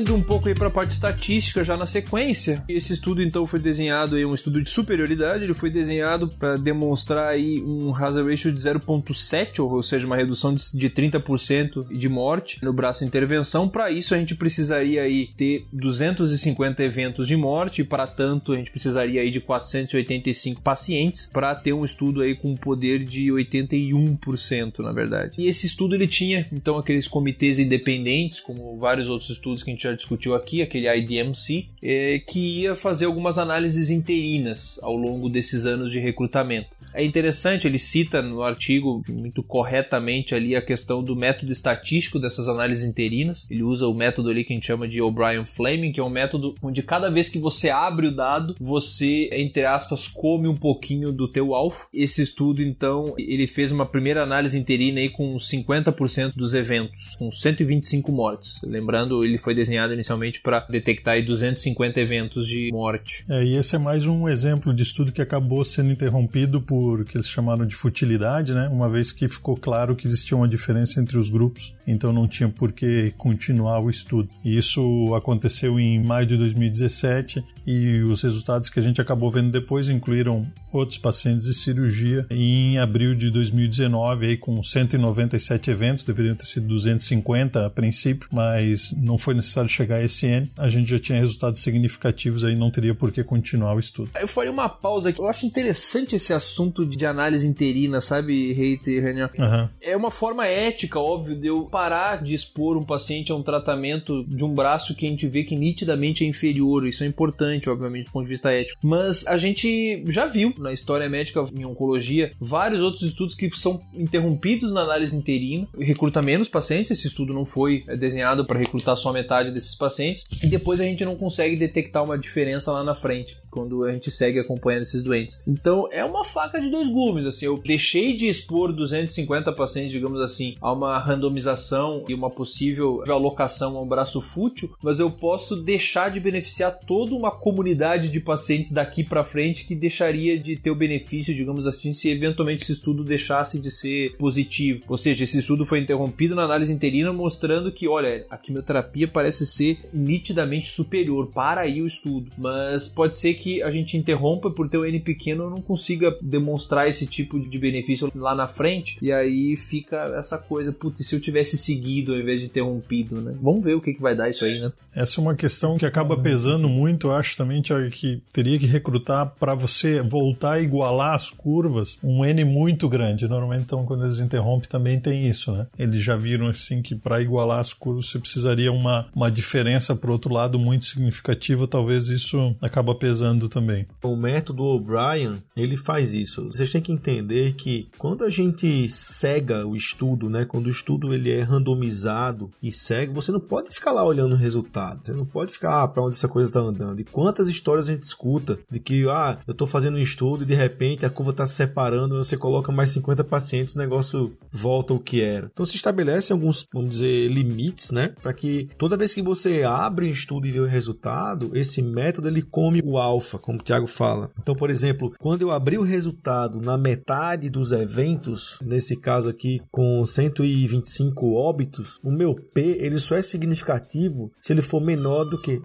Indo 0.00 0.14
um 0.14 0.22
pouco 0.22 0.48
aí 0.48 0.54
para 0.54 0.68
a 0.68 0.70
parte 0.70 0.92
estatística 0.92 1.62
já 1.62 1.76
na 1.76 1.86
sequência, 1.86 2.62
esse 2.68 2.92
estudo 2.92 3.22
então 3.22 3.46
foi 3.46 3.60
desenhado 3.60 4.16
aí 4.16 4.24
um 4.24 4.34
estudo 4.34 4.62
de 4.62 4.70
superioridade, 4.70 5.44
ele 5.44 5.54
foi 5.54 5.70
desenhado 5.70 6.28
para 6.28 6.56
demonstrar 6.56 7.28
aí 7.28 7.62
um 7.62 7.94
hazard 7.94 8.28
ratio 8.28 8.52
de 8.52 8.60
0.7, 8.60 9.60
ou 9.60 9.82
seja, 9.82 10.06
uma 10.06 10.16
redução 10.16 10.54
de 10.54 10.90
30% 10.90 11.88
de 11.96 12.08
morte 12.08 12.58
no 12.62 12.72
braço 12.72 13.04
intervenção. 13.04 13.68
Para 13.68 13.90
isso 13.90 14.14
a 14.14 14.18
gente 14.18 14.34
precisaria 14.34 15.02
aí 15.02 15.28
ter 15.36 15.66
250 15.72 16.82
eventos 16.82 17.28
de 17.28 17.36
morte, 17.36 17.84
para 17.84 18.06
tanto 18.06 18.52
a 18.52 18.56
gente 18.56 18.70
precisaria 18.70 19.20
aí 19.20 19.30
de 19.30 19.40
485 19.40 20.62
pacientes 20.62 21.28
para 21.32 21.54
ter 21.54 21.72
um 21.72 21.84
estudo 21.84 22.22
aí 22.22 22.34
com 22.34 22.54
poder 22.54 23.04
de 23.04 23.26
81%, 23.26 24.78
na 24.78 24.92
verdade. 24.92 25.34
E 25.38 25.46
esse 25.46 25.66
estudo 25.66 25.94
ele 25.94 26.08
tinha 26.08 26.46
então 26.52 26.78
aqueles 26.78 27.06
comitês 27.06 27.58
independentes, 27.58 28.40
como 28.40 28.78
vários 28.78 29.08
outros 29.08 29.30
estudos 29.30 29.62
que 29.62 29.70
a 29.70 29.74
gente 29.74 29.82
já 29.82 29.89
discutiu 29.94 30.34
aqui, 30.34 30.62
aquele 30.62 30.88
IDMC, 30.88 31.66
é, 31.82 32.18
que 32.18 32.60
ia 32.60 32.74
fazer 32.74 33.06
algumas 33.06 33.38
análises 33.38 33.90
interinas 33.90 34.78
ao 34.82 34.96
longo 34.96 35.28
desses 35.28 35.66
anos 35.66 35.90
de 35.92 35.98
recrutamento. 35.98 36.79
É 36.94 37.04
interessante, 37.04 37.66
ele 37.66 37.78
cita 37.78 38.22
no 38.22 38.42
artigo 38.42 39.02
muito 39.08 39.42
corretamente 39.42 40.34
ali 40.34 40.56
a 40.56 40.62
questão 40.62 41.02
do 41.02 41.16
método 41.16 41.52
estatístico 41.52 42.18
dessas 42.18 42.48
análises 42.48 42.84
interinas. 42.84 43.46
Ele 43.50 43.62
usa 43.62 43.86
o 43.86 43.94
método 43.94 44.30
ali 44.30 44.44
que 44.44 44.52
a 44.52 44.56
gente 44.56 44.66
chama 44.66 44.88
de 44.88 45.00
O'Brien-Fleming, 45.00 45.92
que 45.92 46.00
é 46.00 46.02
um 46.02 46.10
método 46.10 46.54
onde 46.62 46.82
cada 46.82 47.10
vez 47.10 47.28
que 47.28 47.38
você 47.38 47.70
abre 47.70 48.06
o 48.06 48.14
dado, 48.14 48.54
você, 48.60 49.28
entre 49.32 49.64
aspas, 49.64 50.08
come 50.08 50.48
um 50.48 50.56
pouquinho 50.56 51.12
do 51.12 51.28
teu 51.28 51.54
alvo. 51.54 51.76
Esse 51.92 52.22
estudo, 52.22 52.62
então, 52.62 53.14
ele 53.18 53.46
fez 53.46 53.72
uma 53.72 53.86
primeira 53.86 54.22
análise 54.22 54.58
interina 54.58 55.00
aí 55.00 55.08
com 55.08 55.36
50% 55.36 56.34
dos 56.34 56.54
eventos, 56.54 57.16
com 57.16 57.30
125 57.30 58.10
mortes. 58.10 58.60
Lembrando, 58.64 59.24
ele 59.24 59.38
foi 59.38 59.54
desenhado 59.54 59.92
inicialmente 59.92 60.40
para 60.40 60.60
detectar 60.68 61.14
aí 61.14 61.22
250 61.22 62.00
eventos 62.00 62.46
de 62.46 62.70
morte. 62.72 63.24
É, 63.28 63.44
e 63.44 63.54
esse 63.54 63.76
é 63.76 63.78
mais 63.78 64.06
um 64.06 64.28
exemplo 64.28 64.72
de 64.74 64.82
estudo 64.82 65.12
que 65.12 65.22
acabou 65.22 65.64
sendo 65.64 65.90
interrompido 65.90 66.60
por 66.60 66.79
por 66.80 67.04
que 67.04 67.16
eles 67.16 67.28
chamaram 67.28 67.66
de 67.66 67.74
futilidade, 67.74 68.54
né? 68.54 68.68
Uma 68.68 68.88
vez 68.88 69.12
que 69.12 69.28
ficou 69.28 69.56
claro 69.56 69.94
que 69.94 70.06
existia 70.06 70.36
uma 70.36 70.48
diferença 70.48 71.00
entre 71.00 71.18
os 71.18 71.28
grupos, 71.28 71.74
então 71.86 72.12
não 72.12 72.26
tinha 72.26 72.48
por 72.48 72.72
que 72.72 73.12
continuar 73.18 73.80
o 73.80 73.90
estudo. 73.90 74.28
E 74.44 74.56
isso 74.56 75.14
aconteceu 75.14 75.78
em 75.78 76.02
maio 76.02 76.26
de 76.26 76.36
2017 76.36 77.44
e 77.70 78.02
os 78.02 78.22
resultados 78.22 78.68
que 78.68 78.80
a 78.80 78.82
gente 78.82 79.00
acabou 79.00 79.30
vendo 79.30 79.50
depois 79.50 79.88
incluíram 79.88 80.46
outros 80.72 80.98
pacientes 80.98 81.46
de 81.46 81.54
cirurgia 81.54 82.26
em 82.30 82.78
abril 82.78 83.14
de 83.14 83.30
2019 83.30 84.26
aí 84.26 84.36
com 84.36 84.62
197 84.62 85.70
eventos, 85.70 86.04
deveriam 86.04 86.34
ter 86.34 86.46
sido 86.46 86.66
250 86.66 87.66
a 87.66 87.70
princípio, 87.70 88.28
mas 88.32 88.92
não 88.96 89.18
foi 89.18 89.34
necessário 89.34 89.68
chegar 89.68 89.96
a 89.96 90.04
esse 90.04 90.26
N. 90.26 90.50
A 90.56 90.68
gente 90.68 90.90
já 90.90 90.98
tinha 90.98 91.18
resultados 91.18 91.60
significativos 91.60 92.44
aí, 92.44 92.56
não 92.56 92.70
teria 92.70 92.94
por 92.94 93.12
que 93.12 93.22
continuar 93.22 93.74
o 93.74 93.80
estudo. 93.80 94.10
Eu 94.18 94.28
faria 94.28 94.50
uma 94.50 94.68
pausa 94.68 95.10
aqui. 95.10 95.20
Eu 95.20 95.28
acho 95.28 95.46
interessante 95.46 96.16
esse 96.16 96.32
assunto 96.32 96.86
de 96.86 97.06
análise 97.06 97.46
interina, 97.46 98.00
sabe, 98.00 98.52
Reiter, 98.52 99.02
Renan? 99.02 99.30
Uhum. 99.38 99.68
É 99.82 99.96
uma 99.96 100.10
forma 100.10 100.46
ética, 100.46 100.98
óbvio, 100.98 101.36
de 101.36 101.46
eu 101.46 101.66
parar 101.66 102.22
de 102.22 102.34
expor 102.34 102.76
um 102.76 102.84
paciente 102.84 103.30
a 103.32 103.34
um 103.34 103.42
tratamento 103.42 104.24
de 104.26 104.44
um 104.44 104.54
braço 104.54 104.94
que 104.94 105.06
a 105.06 105.08
gente 105.08 105.26
vê 105.28 105.44
que 105.44 105.56
nitidamente 105.56 106.24
é 106.24 106.26
inferior. 106.26 106.86
Isso 106.86 107.04
é 107.04 107.06
importante, 107.06 107.59
obviamente, 107.68 108.06
do 108.06 108.12
ponto 108.12 108.24
de 108.24 108.30
vista 108.30 108.52
ético. 108.52 108.80
Mas 108.82 109.26
a 109.26 109.36
gente 109.36 110.04
já 110.08 110.26
viu 110.26 110.54
na 110.58 110.72
história 110.72 111.08
médica, 111.08 111.44
em 111.56 111.64
oncologia, 111.64 112.30
vários 112.40 112.80
outros 112.80 113.02
estudos 113.02 113.34
que 113.34 113.50
são 113.56 113.80
interrompidos 113.92 114.72
na 114.72 114.82
análise 114.82 115.16
interina, 115.16 115.68
recruta 115.78 116.22
menos 116.22 116.48
pacientes. 116.48 116.90
Esse 116.90 117.08
estudo 117.08 117.32
não 117.34 117.44
foi 117.44 117.84
desenhado 117.98 118.44
para 118.44 118.58
recrutar 118.58 118.96
só 118.96 119.12
metade 119.12 119.50
desses 119.50 119.74
pacientes. 119.74 120.24
E 120.42 120.46
depois 120.46 120.80
a 120.80 120.84
gente 120.84 121.04
não 121.04 121.16
consegue 121.16 121.56
detectar 121.56 122.04
uma 122.04 122.18
diferença 122.18 122.72
lá 122.72 122.84
na 122.84 122.94
frente, 122.94 123.36
quando 123.50 123.84
a 123.84 123.92
gente 123.92 124.10
segue 124.10 124.38
acompanhando 124.38 124.82
esses 124.82 125.02
doentes. 125.02 125.42
Então 125.46 125.88
é 125.92 126.04
uma 126.04 126.24
faca 126.24 126.60
de 126.60 126.70
dois 126.70 126.88
gumes, 126.88 127.26
assim, 127.26 127.46
eu 127.46 127.58
deixei 127.58 128.16
de 128.16 128.28
expor 128.28 128.72
250 128.72 129.52
pacientes, 129.52 129.92
digamos 129.92 130.20
assim, 130.20 130.54
a 130.60 130.72
uma 130.72 130.98
randomização 130.98 132.04
e 132.08 132.14
uma 132.14 132.30
possível 132.30 133.02
alocação 133.08 133.76
a 133.76 133.82
um 133.82 133.86
braço 133.86 134.20
fútil, 134.20 134.74
mas 134.82 134.98
eu 134.98 135.10
posso 135.10 135.56
deixar 135.56 136.10
de 136.10 136.20
beneficiar 136.20 136.78
toda 136.86 137.14
uma 137.14 137.30
comunidade 137.40 138.08
de 138.08 138.20
pacientes 138.20 138.72
daqui 138.72 139.02
para 139.02 139.24
frente 139.24 139.64
que 139.64 139.74
deixaria 139.74 140.38
de 140.38 140.56
ter 140.56 140.70
o 140.70 140.74
benefício, 140.74 141.34
digamos 141.34 141.66
assim, 141.66 141.92
se 141.92 142.08
eventualmente 142.08 142.62
esse 142.62 142.72
estudo 142.72 143.02
deixasse 143.02 143.58
de 143.58 143.70
ser 143.70 144.16
positivo. 144.16 144.82
Ou 144.88 144.96
seja, 144.96 145.24
esse 145.24 145.38
estudo 145.38 145.64
foi 145.64 145.78
interrompido 145.78 146.34
na 146.34 146.42
análise 146.42 146.72
interina 146.72 147.12
mostrando 147.12 147.72
que, 147.72 147.88
olha, 147.88 148.26
a 148.30 148.36
quimioterapia 148.36 149.08
parece 149.08 149.46
ser 149.46 149.78
nitidamente 149.92 150.70
superior. 150.70 151.30
Para 151.32 151.62
aí 151.62 151.80
o 151.80 151.86
estudo. 151.86 152.30
Mas 152.36 152.88
pode 152.88 153.16
ser 153.16 153.34
que 153.34 153.62
a 153.62 153.70
gente 153.70 153.96
interrompa 153.96 154.50
por 154.50 154.68
ter 154.68 154.78
o 154.78 154.84
N 154.84 155.00
pequeno 155.00 155.50
não 155.50 155.62
consiga 155.62 156.16
demonstrar 156.20 156.88
esse 156.88 157.06
tipo 157.06 157.38
de 157.38 157.58
benefício 157.58 158.10
lá 158.14 158.34
na 158.34 158.46
frente. 158.46 158.96
E 159.00 159.10
aí 159.12 159.56
fica 159.56 160.14
essa 160.18 160.38
coisa, 160.38 160.72
putz, 160.72 161.06
se 161.06 161.14
eu 161.14 161.20
tivesse 161.20 161.56
seguido 161.56 162.12
ao 162.12 162.20
invés 162.20 162.40
de 162.40 162.46
interrompido, 162.46 163.20
né? 163.20 163.34
Vamos 163.40 163.64
ver 163.64 163.74
o 163.74 163.80
que, 163.80 163.94
que 163.94 164.02
vai 164.02 164.14
dar 164.14 164.28
isso 164.28 164.44
aí, 164.44 164.60
né? 164.60 164.70
Essa 164.94 165.20
é 165.20 165.22
uma 165.22 165.34
questão 165.34 165.78
que 165.78 165.86
acaba 165.86 166.16
pesando 166.16 166.68
muito, 166.68 167.08
eu 167.08 167.12
acho 167.30 167.36
também, 167.36 167.62
Thiago, 167.62 167.88
que 167.90 168.22
teria 168.32 168.58
que 168.58 168.66
recrutar 168.66 169.34
para 169.38 169.54
você 169.54 170.02
voltar 170.02 170.52
a 170.52 170.60
igualar 170.60 171.14
as 171.14 171.30
curvas 171.30 171.98
um 172.02 172.24
N 172.24 172.44
muito 172.44 172.88
grande. 172.88 173.28
Normalmente, 173.28 173.62
então, 173.62 173.86
quando 173.86 174.04
eles 174.04 174.18
interrompem, 174.18 174.68
também 174.68 174.98
tem 174.98 175.28
isso, 175.28 175.52
né? 175.52 175.66
Eles 175.78 176.02
já 176.02 176.16
viram 176.16 176.46
assim 176.46 176.82
que 176.82 176.94
para 176.94 177.22
igualar 177.22 177.60
as 177.60 177.72
curvas 177.72 178.10
você 178.10 178.18
precisaria 178.18 178.72
uma, 178.72 179.06
uma 179.14 179.30
diferença, 179.30 179.94
por 179.94 180.10
outro 180.10 180.32
lado, 180.32 180.58
muito 180.58 180.86
significativa. 180.86 181.66
Talvez 181.66 182.08
isso 182.08 182.54
acaba 182.60 182.94
pesando 182.94 183.48
também. 183.48 183.86
O 184.02 184.16
método 184.16 184.64
O'Brien, 184.64 185.42
ele 185.56 185.76
faz 185.76 186.14
isso. 186.14 186.46
Vocês 186.46 186.72
têm 186.72 186.80
que 186.80 186.92
entender 186.92 187.54
que 187.54 187.88
quando 187.98 188.24
a 188.24 188.28
gente 188.28 188.88
cega 188.88 189.66
o 189.66 189.76
estudo, 189.76 190.28
né? 190.28 190.44
Quando 190.44 190.66
o 190.66 190.70
estudo 190.70 191.14
ele 191.14 191.30
é 191.30 191.42
randomizado 191.42 192.50
e 192.62 192.72
cego, 192.72 193.14
você 193.14 193.30
não 193.30 193.40
pode 193.40 193.70
ficar 193.70 193.92
lá 193.92 194.04
olhando 194.04 194.34
o 194.34 194.38
resultado. 194.38 195.00
Você 195.04 195.12
não 195.12 195.24
pode 195.24 195.52
ficar, 195.52 195.82
ah, 195.82 195.88
para 195.88 196.02
onde 196.02 196.16
essa 196.16 196.28
coisa 196.28 196.48
está 196.48 196.60
andando. 196.60 197.00
E 197.00 197.04
quantas 197.20 197.48
histórias 197.48 197.86
a 197.86 197.92
gente 197.92 198.04
escuta 198.04 198.58
de 198.70 198.80
que, 198.80 199.06
ah, 199.10 199.38
eu 199.46 199.52
estou 199.52 199.66
fazendo 199.66 199.96
um 199.96 200.00
estudo 200.00 200.42
e 200.42 200.46
de 200.46 200.54
repente 200.54 201.04
a 201.04 201.10
curva 201.10 201.32
está 201.32 201.44
se 201.44 201.52
separando, 201.52 202.16
você 202.16 202.34
coloca 202.34 202.72
mais 202.72 202.88
50 202.88 203.22
pacientes, 203.24 203.76
o 203.76 203.78
negócio 203.78 204.34
volta 204.50 204.94
ao 204.94 204.98
que 204.98 205.20
era. 205.20 205.50
Então 205.52 205.66
se 205.66 205.76
estabelece 205.76 206.32
alguns, 206.32 206.66
vamos 206.72 206.88
dizer, 206.88 207.28
limites, 207.28 207.90
né? 207.90 208.14
Para 208.22 208.32
que 208.32 208.70
toda 208.78 208.96
vez 208.96 209.12
que 209.12 209.20
você 209.20 209.64
abre 209.64 210.06
um 210.06 210.10
estudo 210.10 210.46
e 210.46 210.50
vê 210.50 210.60
o 210.60 210.66
resultado, 210.66 211.50
esse 211.54 211.82
método 211.82 212.26
ele 212.26 212.40
come 212.40 212.80
o 212.82 212.96
alfa, 212.96 213.38
como 213.38 213.58
o 213.58 213.62
Thiago 213.62 213.86
fala. 213.86 214.30
Então, 214.40 214.54
por 214.54 214.70
exemplo, 214.70 215.12
quando 215.18 215.42
eu 215.42 215.50
abri 215.50 215.76
o 215.76 215.82
resultado 215.82 216.58
na 216.58 216.78
metade 216.78 217.50
dos 217.50 217.70
eventos, 217.70 218.58
nesse 218.62 218.96
caso 218.96 219.28
aqui 219.28 219.60
com 219.70 220.06
125 220.06 221.34
óbitos, 221.34 222.00
o 222.02 222.10
meu 222.10 222.34
P 222.34 222.78
ele 222.80 222.98
só 222.98 223.14
é 223.14 223.20
significativo 223.20 224.32
se 224.40 224.54
ele 224.54 224.62
for 224.62 224.80
menor 224.80 225.24
do 225.24 225.38
que 225.38 225.60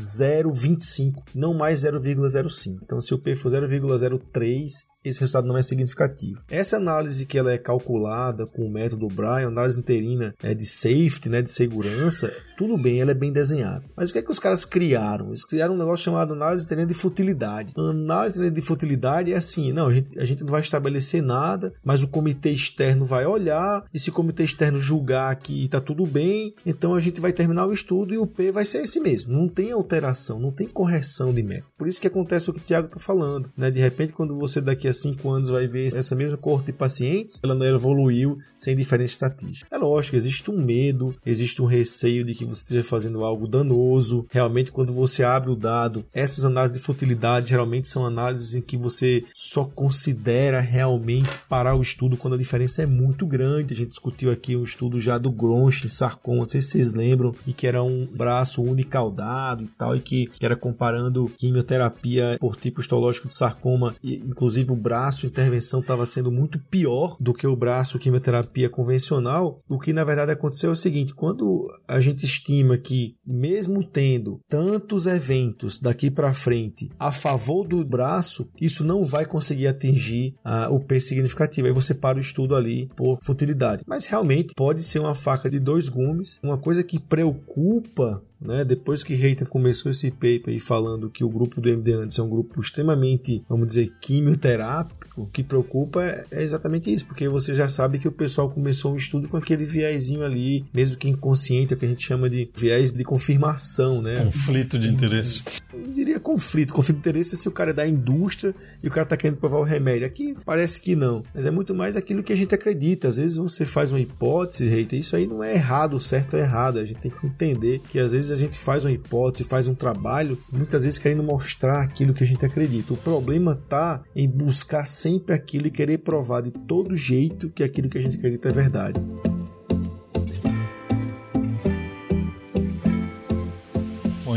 0,025, 0.00 1.22
não 1.34 1.54
mais 1.54 1.84
0,05. 1.84 2.80
Então, 2.82 3.00
se 3.00 3.14
o 3.14 3.18
P 3.18 3.34
for 3.34 3.50
0,03, 3.50 4.70
esse 5.04 5.20
resultado 5.20 5.46
não 5.46 5.56
é 5.56 5.62
significativo. 5.62 6.42
Essa 6.50 6.76
análise 6.76 7.26
que 7.26 7.38
ela 7.38 7.52
é 7.52 7.58
calculada 7.58 8.46
com 8.46 8.66
o 8.66 8.70
método 8.70 9.08
Bryan, 9.08 9.48
análise 9.48 9.78
interina 9.78 10.34
é, 10.42 10.54
de 10.54 10.64
safety, 10.64 11.28
né, 11.28 11.42
de 11.42 11.50
segurança, 11.50 12.32
tudo 12.56 12.76
bem, 12.76 13.00
ela 13.00 13.12
é 13.12 13.14
bem 13.14 13.32
desenhada. 13.32 13.84
Mas 13.96 14.10
o 14.10 14.12
que 14.12 14.18
é 14.18 14.22
que 14.22 14.30
os 14.30 14.38
caras 14.38 14.64
criaram? 14.64 15.28
Eles 15.28 15.44
criaram 15.44 15.74
um 15.74 15.78
negócio 15.78 16.04
chamado 16.04 16.34
análise 16.34 16.64
interina 16.64 16.86
de 16.86 16.94
futilidade. 16.94 17.72
A 17.76 17.80
análise 17.80 18.36
interina 18.36 18.60
de 18.60 18.66
futilidade 18.66 19.32
é 19.32 19.36
assim, 19.36 19.72
não, 19.72 19.86
a 19.86 19.94
gente, 19.94 20.18
a 20.18 20.24
gente 20.24 20.42
não 20.42 20.50
vai 20.50 20.60
estabelecer 20.60 21.22
nada, 21.22 21.72
mas 21.82 22.02
o 22.02 22.08
comitê 22.08 22.50
externo 22.50 23.06
vai 23.06 23.24
olhar, 23.24 23.84
e 23.94 23.98
se 23.98 24.10
o 24.10 24.12
comitê 24.12 24.44
externo 24.44 24.78
julgar 24.78 25.34
que 25.36 25.64
está 25.64 25.80
tudo 25.80 26.06
bem, 26.06 26.54
então 26.66 26.94
a 26.94 27.00
gente 27.00 27.20
vai 27.20 27.32
terminar 27.32 27.66
o 27.66 27.72
estudo 27.72 28.12
e 28.12 28.18
o 28.18 28.26
P 28.26 28.52
vai 28.52 28.64
ser 28.66 28.82
esse 28.82 29.00
mesmo. 29.00 29.32
Não 29.32 29.48
tem 29.48 29.72
alteração, 29.72 30.38
não 30.38 30.52
tem 30.52 30.68
correção 30.68 31.32
de 31.32 31.42
método. 31.42 31.72
Por 31.78 31.88
isso 31.88 32.00
que 32.00 32.06
acontece 32.06 32.50
o 32.50 32.52
que 32.52 32.60
o 32.60 32.64
Tiago 32.64 32.88
está 32.88 32.98
falando, 32.98 33.50
né? 33.56 33.70
De 33.70 33.80
repente, 33.80 34.12
quando 34.12 34.36
você 34.36 34.60
daqui 34.60 34.89
a 34.90 34.94
cinco 34.94 35.30
anos 35.30 35.48
vai 35.48 35.66
ver 35.66 35.94
essa 35.94 36.14
mesma 36.14 36.36
corte 36.36 36.66
de 36.66 36.72
pacientes, 36.72 37.40
ela 37.42 37.54
não 37.54 37.66
evoluiu 37.66 38.38
sem 38.56 38.76
diferente 38.76 39.10
estatística. 39.10 39.68
É 39.70 39.78
lógico, 39.78 40.16
existe 40.16 40.50
um 40.50 40.62
medo, 40.62 41.14
existe 41.24 41.62
um 41.62 41.66
receio 41.66 42.24
de 42.24 42.34
que 42.34 42.44
você 42.44 42.60
esteja 42.60 42.84
fazendo 42.84 43.24
algo 43.24 43.46
danoso. 43.46 44.26
Realmente, 44.30 44.72
quando 44.72 44.92
você 44.92 45.22
abre 45.22 45.50
o 45.50 45.56
dado, 45.56 46.04
essas 46.12 46.44
análises 46.44 46.78
de 46.78 46.84
futilidade 46.84 47.50
geralmente 47.50 47.88
são 47.88 48.04
análises 48.04 48.54
em 48.54 48.60
que 48.60 48.76
você 48.76 49.24
só 49.34 49.64
considera 49.64 50.60
realmente 50.60 51.30
parar 51.48 51.76
o 51.76 51.82
estudo 51.82 52.16
quando 52.16 52.34
a 52.34 52.38
diferença 52.38 52.82
é 52.82 52.86
muito 52.86 53.26
grande. 53.26 53.74
A 53.74 53.76
gente 53.76 53.90
discutiu 53.90 54.30
aqui 54.30 54.56
um 54.56 54.64
estudo 54.64 55.00
já 55.00 55.16
do 55.16 55.30
Gronch 55.30 55.84
em 55.84 55.88
sarcoma, 55.88 56.42
não 56.42 56.48
sei 56.48 56.60
se 56.60 56.70
vocês 56.70 56.92
lembram, 56.92 57.34
e 57.46 57.52
que 57.52 57.66
era 57.66 57.82
um 57.82 58.06
braço 58.06 58.62
unicaudado 58.62 59.64
e 59.64 59.68
tal, 59.68 59.96
e 59.96 60.00
que 60.00 60.30
era 60.40 60.56
comparando 60.56 61.30
quimioterapia 61.38 62.36
por 62.40 62.56
tipo 62.56 62.80
histológico 62.80 63.28
de 63.28 63.34
sarcoma, 63.34 63.94
e 64.02 64.16
inclusive 64.16 64.72
o 64.72 64.76
braço 64.80 65.26
intervenção 65.26 65.80
estava 65.80 66.06
sendo 66.06 66.32
muito 66.32 66.58
pior 66.58 67.16
do 67.20 67.34
que 67.34 67.46
o 67.46 67.56
braço 67.56 67.98
quimioterapia 67.98 68.68
convencional, 68.68 69.60
o 69.68 69.78
que 69.78 69.92
na 69.92 70.04
verdade 70.04 70.32
aconteceu 70.32 70.70
é 70.70 70.72
o 70.72 70.76
seguinte: 70.76 71.14
quando 71.14 71.68
a 71.86 72.00
gente 72.00 72.24
estima 72.24 72.76
que, 72.76 73.14
mesmo 73.26 73.84
tendo 73.84 74.40
tantos 74.48 75.06
eventos 75.06 75.78
daqui 75.78 76.10
para 76.10 76.32
frente 76.32 76.90
a 76.98 77.12
favor 77.12 77.66
do 77.66 77.84
braço, 77.84 78.48
isso 78.60 78.84
não 78.84 79.04
vai 79.04 79.26
conseguir 79.26 79.66
atingir 79.66 80.34
ah, 80.44 80.68
o 80.70 80.80
P 80.80 80.98
significativo. 81.00 81.66
Aí 81.66 81.72
você 81.72 81.94
para 81.94 82.18
o 82.18 82.20
estudo 82.20 82.54
ali 82.54 82.88
por 82.96 83.18
futilidade. 83.22 83.82
Mas 83.86 84.06
realmente 84.06 84.54
pode 84.54 84.82
ser 84.82 84.98
uma 84.98 85.14
faca 85.14 85.50
de 85.50 85.58
dois 85.58 85.88
gumes. 85.88 86.40
Uma 86.42 86.58
coisa 86.58 86.82
que 86.82 86.98
preocupa 86.98 88.22
né? 88.40 88.64
Depois 88.64 89.02
que 89.02 89.14
Reiter 89.14 89.46
começou 89.46 89.90
esse 89.90 90.10
paper 90.10 90.48
e 90.48 90.60
falando 90.60 91.10
que 91.10 91.22
o 91.22 91.28
grupo 91.28 91.60
do 91.60 91.68
MD 91.68 91.92
é 91.92 92.22
um 92.22 92.28
grupo 92.28 92.60
extremamente, 92.60 93.44
vamos 93.48 93.66
dizer, 93.66 93.92
quimioterápico, 94.00 95.22
o 95.22 95.26
que 95.26 95.42
preocupa 95.42 96.02
é, 96.02 96.24
é 96.30 96.42
exatamente 96.42 96.92
isso, 96.92 97.06
porque 97.06 97.28
você 97.28 97.54
já 97.54 97.68
sabe 97.68 97.98
que 97.98 98.08
o 98.08 98.12
pessoal 98.12 98.50
começou 98.50 98.92
um 98.94 98.96
estudo 98.96 99.28
com 99.28 99.36
aquele 99.36 99.64
viésinho 99.64 100.24
ali, 100.24 100.64
mesmo 100.72 100.96
que 100.96 101.08
inconsciente, 101.08 101.74
é 101.74 101.76
o 101.76 101.78
que 101.78 101.86
a 101.86 101.88
gente 101.88 102.04
chama 102.04 102.30
de 102.30 102.50
viés 102.56 102.92
de 102.92 103.04
confirmação, 103.04 104.00
né? 104.00 104.16
Conflito 104.24 104.78
de 104.78 104.88
interesse. 104.88 105.42
Eu 105.72 105.82
diria 105.92 106.18
conflito. 106.18 106.72
Conflito 106.72 106.96
de 106.96 107.08
interesse 107.08 107.34
é 107.34 107.38
se 107.38 107.48
o 107.48 107.52
cara 107.52 107.70
é 107.70 107.74
da 107.74 107.86
indústria 107.86 108.54
e 108.82 108.88
o 108.88 108.90
cara 108.90 109.04
está 109.04 109.16
querendo 109.16 109.38
provar 109.38 109.58
o 109.58 109.64
remédio. 109.64 110.06
Aqui 110.06 110.36
parece 110.44 110.80
que 110.80 110.96
não, 110.96 111.22
mas 111.34 111.46
é 111.46 111.50
muito 111.50 111.74
mais 111.74 111.96
aquilo 111.96 112.22
que 112.22 112.32
a 112.32 112.36
gente 112.36 112.54
acredita. 112.54 113.08
Às 113.08 113.16
vezes 113.16 113.36
você 113.36 113.64
faz 113.64 113.92
uma 113.92 114.00
hipótese, 114.00 114.68
Reiter, 114.68 114.98
isso 114.98 115.16
aí 115.16 115.26
não 115.26 115.42
é 115.42 115.54
errado, 115.54 115.98
certo 116.00 116.34
ou 116.34 116.40
errado. 116.40 116.78
A 116.78 116.84
gente 116.84 117.00
tem 117.00 117.10
que 117.10 117.26
entender 117.26 117.80
que 117.90 117.98
às 117.98 118.12
vezes 118.12 118.29
vezes 118.30 118.42
a 118.42 118.44
gente 118.44 118.58
faz 118.58 118.84
uma 118.84 118.92
hipótese, 118.92 119.44
faz 119.44 119.66
um 119.66 119.74
trabalho, 119.74 120.38
muitas 120.52 120.84
vezes 120.84 120.98
querendo 120.98 121.22
mostrar 121.22 121.82
aquilo 121.82 122.14
que 122.14 122.24
a 122.24 122.26
gente 122.26 122.44
acredita. 122.44 122.94
O 122.94 122.96
problema 122.96 123.52
está 123.52 124.02
em 124.14 124.28
buscar 124.28 124.86
sempre 124.86 125.34
aquilo 125.34 125.66
e 125.66 125.70
querer 125.70 125.98
provar 125.98 126.40
de 126.40 126.50
todo 126.50 126.96
jeito 126.96 127.50
que 127.50 127.62
aquilo 127.62 127.88
que 127.88 127.98
a 127.98 128.02
gente 128.02 128.16
acredita 128.16 128.48
é 128.48 128.52
verdade. 128.52 129.00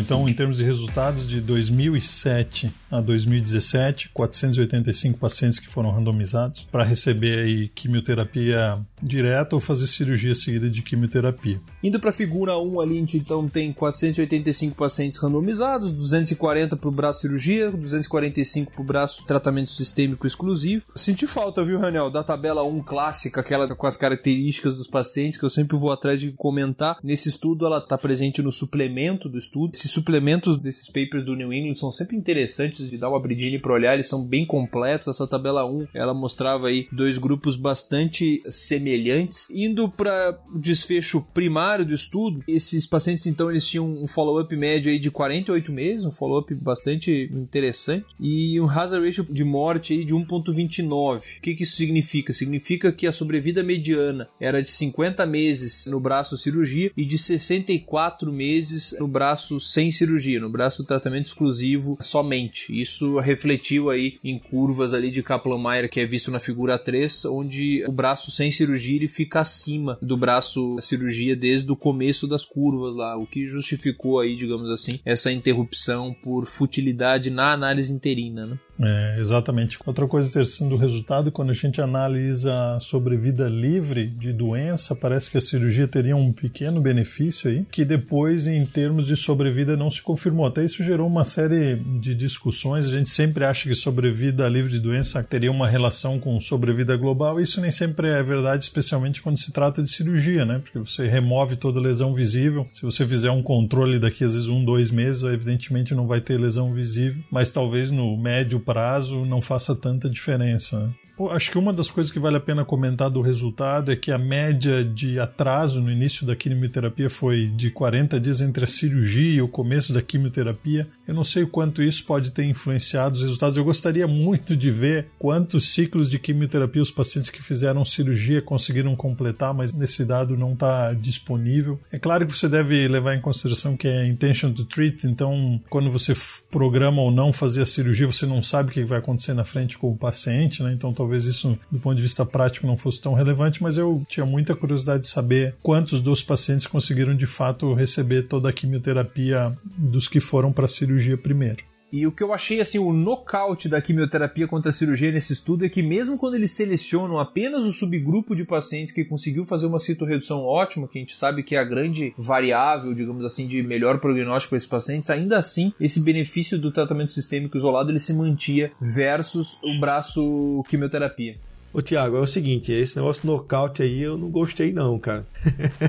Então, 0.04 0.28
em 0.28 0.34
termos 0.34 0.58
de 0.58 0.66
resultados 0.66 1.26
de 1.26 1.40
2007 1.40 2.70
a 2.92 3.00
2017, 3.00 4.10
485 4.10 5.18
pacientes 5.18 5.60
que 5.60 5.70
foram 5.70 5.92
randomizados 5.92 6.68
para 6.70 6.84
receber 6.84 7.40
aí 7.40 7.70
quimioterapia 7.70 8.78
direta 9.02 9.56
ou 9.56 9.62
fazer 9.62 9.88
cirurgia 9.88 10.36
seguida 10.36 10.70
de 10.70 10.82
quimioterapia. 10.82 11.62
Indo 11.82 12.02
para 12.02 12.10
a 12.10 12.14
figura 12.14 12.58
1 12.58 12.82
ali, 12.82 12.98
a 12.98 13.00
gente 13.00 13.18
então 13.18 13.48
tem 13.48 13.72
485 13.72 14.76
pacientes 14.76 15.18
randomizados, 15.20 15.94
240 15.94 16.76
para 16.76 16.90
o 16.90 16.92
braço 16.92 17.22
cirurgia, 17.22 17.72
245 17.72 18.74
para 18.74 18.82
o 18.82 18.86
braço 18.86 19.24
tratamento 19.26 19.70
sistêmico 19.70 20.28
exclusivo. 20.28 20.86
Senti 20.98 21.26
falta, 21.26 21.64
viu, 21.64 21.80
Ranel, 21.80 22.10
da 22.10 22.24
tabela 22.24 22.62
1 22.64 22.84
clássica, 22.84 23.40
aquela 23.40 23.74
com 23.74 23.88
as 23.88 23.96
características 23.96 24.76
dos 24.76 24.88
pacientes, 24.88 25.40
que 25.40 25.46
eu 25.46 25.50
sempre 25.50 25.78
vou 25.78 25.94
atrás 25.94 26.20
de 26.20 26.34
comentar. 26.34 26.98
Nesse 27.02 27.30
estudo, 27.30 27.66
ela 27.66 27.78
está 27.78 27.98
presente 27.98 28.42
no 28.42 28.52
suplemento 28.52 29.30
do 29.30 29.38
estudo. 29.38 29.72
Esses 29.74 29.93
suplementos 29.94 30.58
desses 30.58 30.90
papers 30.90 31.24
do 31.24 31.36
New 31.36 31.54
England 31.54 31.76
são 31.76 31.92
sempre 31.92 32.18
interessantes 32.18 32.90
de 32.90 32.98
dar 32.98 33.10
uma 33.10 33.18
abridinha 33.18 33.60
para 33.60 33.74
olhar, 33.74 33.94
eles 33.94 34.08
são 34.08 34.24
bem 34.24 34.46
completos. 34.46 35.08
Essa 35.08 35.28
tabela 35.28 35.66
1, 35.66 35.88
ela 35.94 36.14
mostrava 36.14 36.68
aí 36.68 36.88
dois 36.92 37.18
grupos 37.18 37.56
bastante 37.56 38.44
semelhantes. 38.50 39.48
Indo 39.50 39.90
para 39.90 40.40
o 40.54 40.60
desfecho 40.60 41.22
primário 41.34 41.86
do 41.86 41.94
estudo, 41.94 42.44
esses 42.48 42.86
pacientes 42.86 43.26
então 43.28 43.50
eles 43.50 43.66
tinham 43.66 43.86
um 43.86 44.08
follow-up 44.08 44.56
médio 44.56 44.92
aí 44.92 45.00
de 45.00 45.12
48 45.12 45.72
meses, 45.72 46.06
um 46.06 46.12
follow-up 46.12 46.54
bastante 46.56 47.30
interessante 47.32 48.06
e 48.20 48.60
um 48.60 48.70
hazard 48.70 49.06
ratio 49.06 49.26
de 49.30 49.44
morte 49.44 49.94
aí 49.94 50.04
de 50.04 50.14
1.29. 50.14 51.18
O 51.38 51.42
que, 51.42 51.56
que 51.56 51.64
isso 51.64 51.76
significa? 51.76 52.34
Significa 52.34 52.92
que 52.92 53.08
a 53.08 53.12
sobrevida 53.12 53.64
mediana 53.64 54.28
era 54.40 54.62
de 54.62 54.72
50 54.72 55.26
meses 55.26 55.86
no 55.86 56.00
braço 56.00 56.38
cirurgia 56.38 56.92
e 56.96 57.06
de 57.06 57.18
64 57.18 58.32
meses 58.32 58.96
no 59.00 59.08
braço 59.08 59.60
sem 59.60 59.83
sem 59.84 59.92
cirurgia, 59.92 60.40
no 60.40 60.50
braço 60.50 60.86
tratamento 60.86 61.26
exclusivo 61.26 61.98
somente. 62.00 62.80
Isso 62.80 63.20
refletiu 63.20 63.90
aí 63.90 64.18
em 64.24 64.40
curvas 64.40 64.94
ali 64.94 65.12
de 65.12 65.22
Kaplan-Meier, 65.22 65.90
que 65.90 66.00
é 66.00 66.06
visto 66.06 66.32
na 66.32 66.40
figura 66.40 66.78
3, 66.80 67.26
onde 67.26 67.84
o 67.86 67.92
braço 67.92 68.32
sem 68.32 68.50
cirurgia 68.50 68.96
ele 68.96 69.10
fica 69.10 69.42
acima 69.42 69.98
do 70.02 70.16
braço 70.16 70.78
cirurgia 70.80 71.36
desde 71.36 71.70
o 71.70 71.76
começo 71.76 72.28
das 72.28 72.46
curvas 72.46 72.96
lá, 72.96 73.18
o 73.18 73.28
que 73.28 73.46
justificou 73.46 74.20
aí, 74.20 74.36
digamos 74.36 74.70
assim, 74.70 75.00
essa 75.04 75.32
interrupção 75.32 76.16
por 76.24 76.46
futilidade 76.46 77.30
na 77.30 77.52
análise 77.52 77.92
interina, 77.92 78.46
né? 78.46 78.60
É, 78.80 79.18
exatamente. 79.20 79.78
Outra 79.86 80.08
coisa 80.08 80.28
interessante 80.28 80.70
do 80.70 80.76
resultado, 80.76 81.32
quando 81.32 81.52
a 81.52 81.54
gente 81.54 81.80
analisa 81.80 82.76
a 82.76 82.80
sobrevida 82.80 83.48
livre 83.48 84.08
de 84.08 84.34
doença, 84.34 84.96
parece 84.96 85.30
que 85.30 85.38
a 85.38 85.42
cirurgia 85.42 85.88
teria 85.88 86.16
um 86.16 86.32
pequeno 86.32 86.82
benefício 86.82 87.50
aí, 87.50 87.66
que 87.72 87.86
depois, 87.86 88.48
em 88.48 88.66
termos 88.66 89.06
de 89.06 89.16
sobrevida, 89.16 89.78
não 89.78 89.90
se 89.90 90.02
confirmou. 90.02 90.46
Até 90.46 90.66
isso 90.66 90.84
gerou 90.84 91.08
uma 91.08 91.24
série 91.24 91.76
de 91.76 92.16
discussões. 92.16 92.86
A 92.86 92.90
gente 92.90 93.10
sempre 93.10 93.46
acha 93.46 93.70
que 93.70 93.76
sobrevida 93.76 94.48
livre 94.50 94.72
de 94.72 94.80
doença 94.80 95.24
teria 95.24 95.52
uma 95.52 95.68
relação 95.68 96.20
com 96.20 96.40
sobrevida 96.42 96.98
global. 96.98 97.40
Isso 97.40 97.62
nem 97.62 97.72
sempre 97.72 98.10
é 98.10 98.24
verdade, 98.24 98.64
especialmente 98.64 99.22
quando 99.22 99.38
se 99.38 99.52
trata 99.52 99.84
de 99.84 99.90
cirurgia, 99.90 100.46
né? 100.46 100.60
Porque 100.60 100.80
você 100.80 101.08
remove 101.08 101.56
toda 101.56 101.80
lesão 101.80 102.14
visível. 102.14 102.68
Se 102.74 102.82
você 102.82 103.08
fizer 103.08 103.30
um 103.30 103.44
controle 103.44 104.00
daqui, 104.00 104.24
às 104.24 104.34
vezes, 104.34 104.50
um, 104.50 104.64
dois 104.66 104.90
meses, 104.90 105.24
evidentemente 105.24 105.94
não 105.94 106.08
vai 106.08 106.20
ter 106.20 106.40
lesão 106.40 106.74
visível, 106.74 107.22
mas 107.32 107.52
talvez 107.52 107.92
no 107.92 108.18
médio 108.18 108.63
prazo 108.64 109.26
não 109.26 109.42
faça 109.42 109.76
tanta 109.76 110.10
diferença. 110.10 110.94
Acho 111.30 111.52
que 111.52 111.58
uma 111.58 111.72
das 111.72 111.90
coisas 111.90 112.12
que 112.12 112.20
vale 112.20 112.38
a 112.38 112.40
pena 112.40 112.66
comentar 112.66 113.10
do 113.10 113.22
resultado 113.22 113.92
é 113.92 113.96
que 113.96 114.12
a 114.12 114.18
média 114.18 114.84
de 114.84 115.20
atraso 115.20 115.80
no 115.80 115.92
início 115.92 116.26
da 116.26 116.36
quimioterapia 116.36 117.10
foi 117.10 117.48
de 117.48 117.70
40 117.70 118.20
dias 118.20 118.42
entre 118.42 118.64
a 118.64 118.68
cirurgia 118.68 119.36
e 119.36 119.42
o 119.42 119.48
começo 119.48 119.94
da 119.94 120.02
quimioterapia. 120.02 120.88
Eu 121.08 121.14
não 121.14 121.24
sei 121.24 121.44
o 121.44 121.48
quanto 121.48 121.84
isso 121.84 122.04
pode 122.06 122.32
ter 122.32 122.46
influenciado 122.46 123.16
os 123.16 123.22
resultados. 123.22 123.58
Eu 123.58 123.64
gostaria 123.64 124.08
muito 124.08 124.56
de 124.56 124.72
ver 124.72 125.08
quantos 125.20 125.70
ciclos 125.70 126.10
de 126.10 126.18
quimioterapia 126.18 126.82
os 126.82 126.92
pacientes 126.92 127.30
que 127.30 127.44
fizeram 127.44 127.86
cirurgia 127.86 128.42
conseguiram 128.42 128.96
completar, 128.96 129.54
mas 129.54 129.72
esse 129.82 130.04
dado 130.06 130.36
não 130.36 130.54
está 130.54 130.94
disponível. 130.94 131.80
É 131.92 132.00
claro 132.00 132.26
que 132.26 132.36
você 132.36 132.50
deve 132.50 132.88
levar 132.88 133.16
em 133.16 133.22
consideração 133.22 133.78
que 133.78 133.88
é 133.88 134.08
intention 134.08 134.52
to 134.52 134.66
treat, 134.66 135.06
então 135.06 135.62
quando 135.70 135.92
você 135.92 136.14
programa 136.50 137.02
ou 137.02 137.12
não 137.12 137.34
fazer 137.34 137.62
a 137.62 137.66
cirurgia, 137.66 138.08
você 138.08 138.26
não 138.26 138.42
sabe 138.42 138.70
o 138.70 138.72
que 138.74 138.84
vai 138.84 139.00
acontecer 139.00 139.34
na 139.34 139.46
frente 139.46 139.78
com 139.78 139.92
o 139.92 139.98
paciente, 139.98 140.64
né? 140.64 140.74
Então 140.74 140.94
talvez 141.04 141.26
isso, 141.26 141.60
do 141.70 141.80
ponto 141.80 141.96
de 141.98 142.02
vista 142.02 142.26
prático, 142.26 142.66
não 142.66 142.78
fosse 142.78 143.02
tão 143.02 143.14
relevante, 143.14 143.62
mas 143.62 143.78
eu 143.78 144.06
tinha 144.08 144.26
muita 144.26 144.56
curiosidade 144.56 145.04
de 145.04 145.10
saber 145.10 145.56
quantos 145.62 146.00
dos 146.00 146.24
pacientes 146.24 146.66
conseguiram 146.66 147.14
de 147.14 147.26
fato 147.26 147.74
receber 147.74 148.24
toda 148.24 148.50
a 148.50 148.54
quimioterapia 148.54 149.56
dos 149.78 150.08
que 150.08 150.22
foram 150.22 150.52
para 150.54 150.66
a 150.66 150.70
cirurgia 150.70 151.18
primeiro. 151.18 151.73
E 151.94 152.08
o 152.08 152.12
que 152.12 152.24
eu 152.24 152.34
achei 152.34 152.60
assim, 152.60 152.80
o 152.80 152.92
nocaute 152.92 153.70
da 153.70 153.80
quimioterapia 153.80 154.48
contra 154.48 154.72
a 154.72 154.74
cirurgia 154.74 155.12
nesse 155.12 155.34
estudo 155.34 155.64
é 155.64 155.70
que 155.70 155.84
mesmo 155.84 156.18
quando 156.18 156.34
eles 156.34 156.50
selecionam 156.50 157.20
apenas 157.20 157.66
o 157.66 157.72
subgrupo 157.72 158.36
de 158.36 158.44
pacientes 158.44 158.92
que 158.92 159.06
conseguiu 159.06 159.46
fazer 159.46 159.68
uma 159.68 159.80
citorredução 159.80 160.44
ótima, 160.44 160.88
que 160.88 160.98
a 160.98 161.02
gente 161.02 161.16
sabe 161.16 161.44
que 161.44 161.56
é 161.56 161.60
a 161.60 161.64
grande 161.64 162.12
variável, 162.18 162.96
digamos 162.96 163.24
assim, 163.24 163.46
de 163.46 163.62
melhor 163.62 164.00
prognóstico 164.00 164.50
para 164.50 164.58
esses 164.58 164.68
pacientes, 164.68 165.08
ainda 165.12 165.38
assim, 165.38 165.72
esse 165.80 166.00
benefício 166.00 166.58
do 166.58 166.72
tratamento 166.72 167.12
sistêmico 167.12 167.58
isolado 167.58 167.92
ele 167.92 168.00
se 168.00 168.12
mantia 168.12 168.72
versus 168.82 169.60
o 169.62 169.80
braço 169.80 170.64
quimioterapia. 170.68 171.38
Ô, 171.74 171.82
Tiago, 171.82 172.18
é 172.18 172.20
o 172.20 172.28
seguinte, 172.28 172.72
esse 172.72 172.96
negócio 172.98 173.26
nocaute 173.26 173.82
aí 173.82 174.04
eu 174.04 174.16
não 174.16 174.30
gostei 174.30 174.72
não, 174.72 175.00
cara. 175.00 175.26